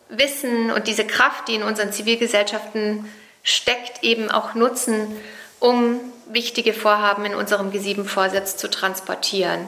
Wissen 0.10 0.72
und 0.72 0.88
diese 0.88 1.06
Kraft, 1.06 1.48
die 1.48 1.54
in 1.54 1.62
unseren 1.62 1.94
Zivilgesellschaften 1.94 3.08
steckt, 3.44 4.04
eben 4.04 4.32
auch 4.32 4.56
nutzen, 4.56 5.16
um 5.60 6.00
wichtige 6.26 6.74
Vorhaben 6.74 7.26
in 7.26 7.36
unserem 7.36 7.70
G7-Vorsitz 7.70 8.58
zu 8.58 8.72
transportieren. 8.72 9.68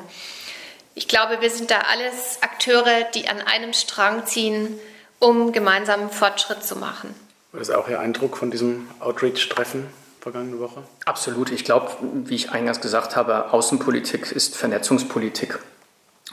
Ich 0.95 1.07
glaube, 1.07 1.41
wir 1.41 1.51
sind 1.51 1.69
da 1.69 1.81
alles 1.91 2.39
Akteure, 2.41 3.03
die 3.13 3.29
an 3.29 3.39
einem 3.39 3.71
Strang 3.73 4.25
ziehen, 4.25 4.79
um 5.19 5.51
gemeinsamen 5.51 6.09
Fortschritt 6.09 6.63
zu 6.63 6.77
machen. 6.77 7.13
War 7.51 7.59
das 7.59 7.69
auch 7.69 7.87
Ihr 7.87 7.99
Eindruck 7.99 8.35
von 8.35 8.49
diesem 8.49 8.87
Outreach-Treffen 8.99 9.85
vergangene 10.21 10.59
Woche? 10.59 10.81
Absolut. 11.05 11.51
Ich 11.51 11.65
glaube, 11.65 11.91
wie 12.01 12.33
ich 12.33 12.49
eingangs 12.49 12.81
gesagt 12.81 13.15
habe, 13.15 13.53
Außenpolitik 13.53 14.31
ist 14.31 14.57
Vernetzungspolitik. 14.57 15.59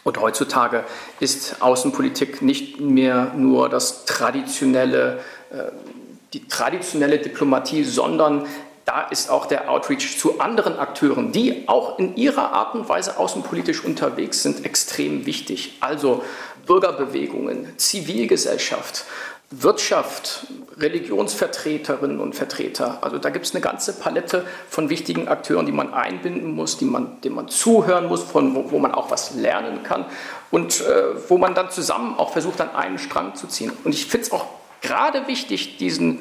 Und 0.05 0.21
heutzutage 0.21 0.85
ist 1.21 1.61
Außenpolitik 1.61 2.43
nicht 2.43 2.81
mehr 2.81 3.33
nur 3.37 3.69
das 3.69 4.05
traditionelle, 4.05 5.21
äh, 5.51 5.65
die 6.33 6.47
traditionelle 6.47 7.19
Diplomatie, 7.19 7.85
sondern 7.85 8.47
da 8.85 9.03
ist 9.03 9.31
auch 9.31 9.45
der 9.45 9.71
Outreach 9.71 10.19
zu 10.19 10.41
anderen 10.41 10.79
Akteuren, 10.79 11.31
die 11.31 11.69
auch 11.69 11.99
in 11.99 12.17
ihrer 12.17 12.53
Art 12.53 12.75
und 12.75 12.89
Weise 12.89 13.19
außenpolitisch 13.19 13.85
unterwegs 13.85 14.43
sind, 14.43 14.65
extrem 14.65 15.27
wichtig. 15.27 15.77
Also 15.81 16.25
Bürgerbewegungen, 16.67 17.77
Zivilgesellschaft, 17.77 19.05
Wirtschaft, 19.51 20.47
Religionsvertreterinnen 20.77 22.21
und 22.21 22.35
Vertreter. 22.35 22.99
Also 23.01 23.17
da 23.17 23.31
gibt 23.31 23.47
es 23.47 23.55
eine 23.55 23.63
ganze 23.63 23.95
Palette 23.95 24.45
von 24.69 24.91
wichtigen 24.91 25.27
Akteuren, 25.27 25.65
die 25.65 25.73
man 25.73 25.95
einbinden 25.95 26.53
muss, 26.53 26.77
die 26.77 26.85
man, 26.85 27.19
denen 27.23 27.35
man 27.35 27.49
zuhören 27.49 28.09
muss, 28.09 28.23
von 28.23 28.55
wo, 28.55 28.71
wo 28.71 28.79
man 28.79 28.93
auch 28.93 29.11
was 29.11 29.35
lernen 29.35 29.83
kann 29.83 30.05
und 30.51 30.83
äh, 30.83 31.31
wo 31.31 31.39
man 31.39 31.55
dann 31.55 31.71
zusammen 31.71 32.19
auch 32.19 32.33
versucht, 32.33 32.61
an 32.61 32.75
einen 32.75 32.99
Strang 32.99 33.37
zu 33.37 33.47
ziehen. 33.47 33.73
Und 33.85 33.95
ich 33.95 34.05
finde 34.05 34.27
es 34.27 34.33
auch 34.33 34.45
gerade 34.83 35.27
wichtig, 35.29 35.79
diesen 35.79 36.21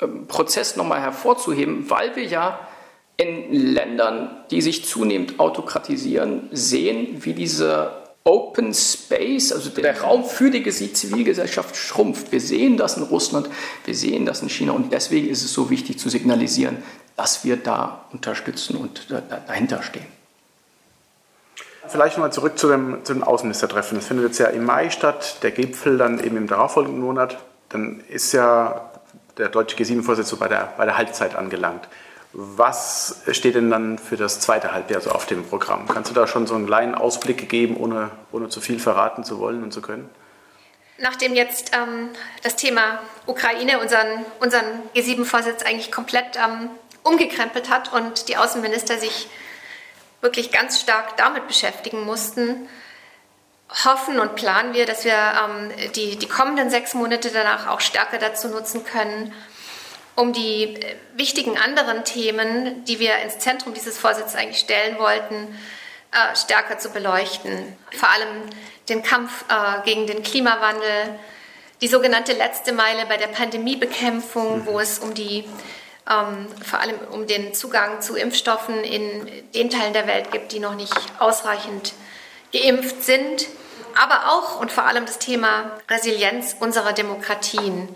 ähm, 0.00 0.28
Prozess 0.28 0.76
nochmal 0.76 1.00
hervorzuheben, 1.00 1.90
weil 1.90 2.14
wir 2.14 2.24
ja 2.24 2.60
in 3.16 3.52
Ländern, 3.52 4.44
die 4.52 4.62
sich 4.62 4.84
zunehmend 4.84 5.40
autokratisieren, 5.40 6.48
sehen, 6.52 7.24
wie 7.24 7.34
dieser 7.34 7.97
Open 8.28 8.74
Space, 8.74 9.52
also 9.52 9.70
der 9.70 10.02
Raum 10.02 10.22
für 10.22 10.50
die 10.50 10.62
Zivilgesellschaft 10.92 11.74
schrumpft. 11.74 12.30
Wir 12.30 12.42
sehen 12.42 12.76
das 12.76 12.98
in 12.98 13.04
Russland, 13.04 13.48
wir 13.86 13.94
sehen 13.94 14.26
das 14.26 14.42
in 14.42 14.50
China 14.50 14.72
und 14.72 14.92
deswegen 14.92 15.30
ist 15.30 15.42
es 15.42 15.54
so 15.54 15.70
wichtig 15.70 15.98
zu 15.98 16.10
signalisieren, 16.10 16.76
dass 17.16 17.46
wir 17.46 17.56
da 17.56 18.04
unterstützen 18.12 18.76
und 18.76 19.10
dahinter 19.46 19.82
stehen. 19.82 20.04
Vielleicht 21.88 22.18
nochmal 22.18 22.30
zurück 22.30 22.58
zu 22.58 22.68
dem, 22.68 23.02
zu 23.02 23.14
dem 23.14 23.24
Außenministertreffen. 23.24 23.96
Das 23.96 24.06
findet 24.06 24.26
jetzt 24.26 24.38
ja 24.38 24.48
im 24.48 24.66
Mai 24.66 24.90
statt, 24.90 25.42
der 25.42 25.50
Gipfel 25.50 25.96
dann 25.96 26.22
eben 26.22 26.36
im 26.36 26.48
darauffolgenden 26.48 27.00
Monat. 27.00 27.38
Dann 27.70 28.02
ist 28.10 28.32
ja 28.32 28.90
der 29.38 29.48
deutsche 29.48 29.74
G7-Vorsitzende 29.78 30.38
bei 30.38 30.48
der, 30.48 30.74
bei 30.76 30.84
der 30.84 30.98
Halbzeit 30.98 31.34
angelangt. 31.34 31.88
Was 32.32 33.22
steht 33.30 33.54
denn 33.54 33.70
dann 33.70 33.98
für 33.98 34.16
das 34.16 34.40
zweite 34.40 34.72
Halbjahr 34.72 35.00
so 35.00 35.10
auf 35.10 35.26
dem 35.26 35.44
Programm? 35.44 35.88
Kannst 35.88 36.10
du 36.10 36.14
da 36.14 36.26
schon 36.26 36.46
so 36.46 36.54
einen 36.54 36.66
kleinen 36.66 36.94
Ausblick 36.94 37.48
geben, 37.48 37.76
ohne, 37.76 38.10
ohne 38.32 38.48
zu 38.48 38.60
viel 38.60 38.78
verraten 38.78 39.24
zu 39.24 39.38
wollen 39.38 39.62
und 39.62 39.72
zu 39.72 39.80
können? 39.80 40.10
Nachdem 40.98 41.34
jetzt 41.34 41.72
ähm, 41.74 42.10
das 42.42 42.56
Thema 42.56 42.98
Ukraine 43.26 43.80
unseren, 43.80 44.26
unseren 44.40 44.82
G7-Vorsitz 44.94 45.62
eigentlich 45.62 45.90
komplett 45.90 46.36
ähm, 46.36 46.70
umgekrempelt 47.02 47.70
hat 47.70 47.92
und 47.92 48.28
die 48.28 48.36
Außenminister 48.36 48.98
sich 48.98 49.28
wirklich 50.20 50.50
ganz 50.50 50.80
stark 50.80 51.16
damit 51.16 51.46
beschäftigen 51.46 52.04
mussten, 52.04 52.68
hoffen 53.84 54.18
und 54.18 54.34
planen 54.34 54.74
wir, 54.74 54.86
dass 54.86 55.04
wir 55.04 55.12
ähm, 55.12 55.92
die, 55.94 56.16
die 56.16 56.28
kommenden 56.28 56.68
sechs 56.68 56.94
Monate 56.94 57.30
danach 57.30 57.68
auch 57.68 57.80
stärker 57.80 58.18
dazu 58.18 58.48
nutzen 58.48 58.84
können, 58.84 59.32
um 60.18 60.32
die 60.32 60.64
äh, 60.64 60.96
wichtigen 61.14 61.56
anderen 61.56 62.04
Themen, 62.04 62.84
die 62.84 62.98
wir 62.98 63.16
ins 63.18 63.38
Zentrum 63.38 63.72
dieses 63.72 63.98
Vorsitzes 63.98 64.34
eigentlich 64.34 64.58
stellen 64.58 64.98
wollten, 64.98 65.56
äh, 66.10 66.36
stärker 66.36 66.78
zu 66.78 66.90
beleuchten. 66.90 67.76
Vor 67.92 68.08
allem 68.08 68.42
den 68.88 69.02
Kampf 69.04 69.44
äh, 69.48 69.84
gegen 69.84 70.06
den 70.08 70.24
Klimawandel, 70.24 71.18
die 71.80 71.86
sogenannte 71.86 72.32
letzte 72.32 72.72
Meile 72.72 73.06
bei 73.06 73.16
der 73.16 73.28
Pandemiebekämpfung, 73.28 74.66
wo 74.66 74.80
es 74.80 74.98
um 74.98 75.14
die 75.14 75.44
ähm, 76.10 76.48
vor 76.64 76.80
allem 76.80 76.98
um 77.12 77.26
den 77.28 77.54
Zugang 77.54 78.00
zu 78.00 78.16
Impfstoffen 78.16 78.82
in 78.82 79.30
den 79.54 79.70
Teilen 79.70 79.92
der 79.92 80.08
Welt 80.08 80.32
gibt, 80.32 80.50
die 80.50 80.58
noch 80.58 80.74
nicht 80.74 80.96
ausreichend 81.20 81.92
geimpft 82.52 83.04
sind, 83.04 83.46
aber 83.94 84.32
auch 84.32 84.58
und 84.58 84.72
vor 84.72 84.84
allem 84.84 85.06
das 85.06 85.18
Thema 85.18 85.78
Resilienz 85.88 86.56
unserer 86.58 86.92
Demokratien. 86.92 87.94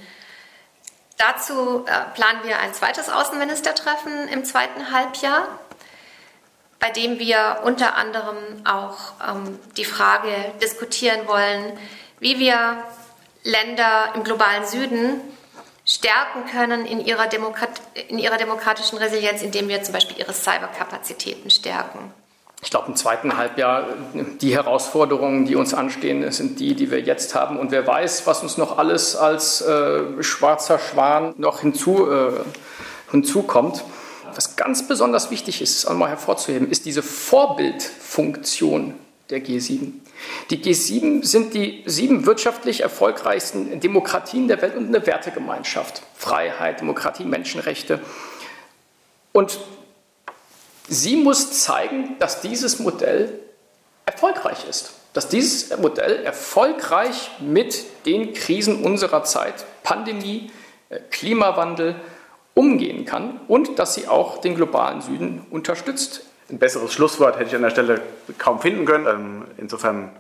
Dazu 1.23 1.85
äh, 1.87 2.15
planen 2.15 2.41
wir 2.43 2.59
ein 2.59 2.75
zweites 2.75 3.09
Außenministertreffen 3.09 4.27
im 4.27 4.45
zweiten 4.45 4.91
Halbjahr, 4.91 5.47
bei 6.81 6.91
dem 6.91 7.21
wir 7.21 7.61
unter 7.63 7.95
anderem 7.95 8.37
auch 8.65 9.13
ähm, 9.29 9.57
die 9.77 9.85
Frage 9.85 10.33
diskutieren 10.61 11.29
wollen, 11.29 11.79
wie 12.19 12.41
wir 12.41 12.83
Länder 13.45 14.11
im 14.17 14.25
globalen 14.25 14.67
Süden 14.67 15.21
stärken 15.85 16.45
können 16.51 16.87
in 16.87 16.99
ihrer, 16.99 17.29
Demokrat 17.29 17.71
in 18.09 18.19
ihrer 18.19 18.37
demokratischen 18.37 18.99
Resilienz, 18.99 19.43
indem 19.43 19.69
wir 19.69 19.81
zum 19.85 19.95
Beispiel 19.95 20.19
ihre 20.19 20.33
Cyberkapazitäten 20.33 21.51
stärken. 21.51 22.13
Ich 22.65 22.71
glaube, 22.71 22.87
im 22.89 22.97
zweiten 22.97 23.37
Halbjahr, 23.37 23.87
die 24.41 24.55
Herausforderungen, 24.55 25.47
die 25.47 25.57
uns 25.57 25.75
anstehen, 25.75 26.31
sind 26.31 26.61
die, 26.61 26.77
die 26.77 26.93
wir 26.93 27.01
jetzt 27.01 27.35
haben. 27.35 27.59
Und 27.59 27.73
wer 27.73 27.85
weiß, 27.85 28.25
was 28.29 28.45
uns 28.45 28.57
noch 28.57 28.79
alles 28.79 29.17
als 29.17 29.63
äh, 29.63 30.23
schwarzer 30.23 30.79
Schwan 30.79 31.35
noch 31.39 31.61
hinzu, 31.61 32.09
äh, 32.09 32.31
hinzukommt. 33.11 33.83
Was 34.33 34.55
ganz 34.55 34.87
besonders 34.87 35.33
wichtig 35.33 35.61
ist, 35.61 35.87
einmal 35.87 36.11
hervorzuheben, 36.11 36.71
ist 36.71 36.87
diese 36.87 37.03
Vorbildfunktion 37.03 38.95
der 39.29 39.45
G7. 39.45 39.95
Die 40.51 40.63
G7 40.63 41.27
sind 41.27 41.55
die 41.55 41.83
sieben 41.87 42.27
wirtschaftlich 42.27 42.83
erfolgreichsten 42.83 43.81
Demokratien 43.81 44.47
der 44.47 44.63
Welt 44.63 44.77
und 44.77 44.87
eine 44.87 45.05
Wertegemeinschaft. 45.05 46.03
Freiheit, 46.15 46.81
Demokratie, 46.81 47.25
Menschenrechte. 47.25 47.99
Und 49.33 49.59
sie 50.93 51.17
muss 51.17 51.63
zeigen, 51.63 52.17
dass 52.19 52.41
dieses 52.41 52.79
Modell 52.79 53.41
erfolgreich 54.07 54.69
ist. 54.69 54.95
Dass 55.13 55.29
dieses 55.29 55.77
Modell 55.79 56.25
erfolgreich 56.25 57.31
mit 57.41 57.85
den 58.07 58.33
Krisen 58.33 58.83
unserer 58.85 59.25
Zeit, 59.25 59.65
Pandemie, 59.83 60.51
äh, 60.89 61.01
Klimawandel, 61.11 61.97
umgehen 62.55 63.07
kann 63.07 63.41
und 63.49 63.79
dass 63.79 63.95
sie 63.95 64.09
auch 64.09 64.39
den 64.39 64.55
globalen 64.55 65.01
Süden 65.01 65.47
unterstützt. 65.51 66.23
Ein 66.51 66.59
besseres 66.59 66.93
Schlusswort 66.93 67.37
hätte 67.37 67.49
ich 67.49 67.57
an 67.57 67.63
der 67.63 67.71
Stelle 67.71 68.03
kaum 68.37 68.61
finden 68.61 68.85
können. 68.85 69.07
Ähm, 69.07 69.45
insofern 69.57 70.11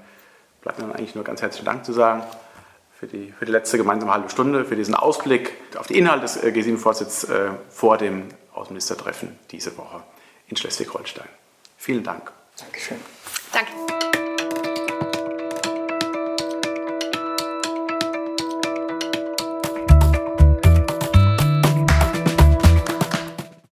bleibt 0.62 0.78
mir 0.78 0.86
eigentlich 0.94 1.14
nur 1.14 1.24
ganz 1.24 1.42
herzlichen 1.42 1.66
Dank 1.66 1.84
zu 1.84 1.92
sagen 1.92 2.22
für 2.98 3.06
die, 3.06 3.34
für 3.38 3.44
die 3.44 3.52
letzte 3.52 3.76
gemeinsame 3.76 4.12
halbe 4.12 4.30
Stunde, 4.30 4.64
für 4.64 4.76
diesen 4.76 4.94
Ausblick 4.94 5.52
auf 5.76 5.88
die 5.88 5.98
Inhalte 5.98 6.22
des 6.22 6.42
äh, 6.42 6.48
G7-Vorsitzes 6.48 7.24
äh, 7.24 7.50
vor 7.68 7.98
dem 7.98 8.28
Außenministertreffen 8.54 9.38
diese 9.50 9.76
Woche 9.76 10.02
in 10.48 10.56
Schleswig-Holstein. 10.56 11.28
Vielen 11.76 12.04
Dank. 12.04 12.32
Dankeschön. 12.58 13.00
Danke. 13.52 14.01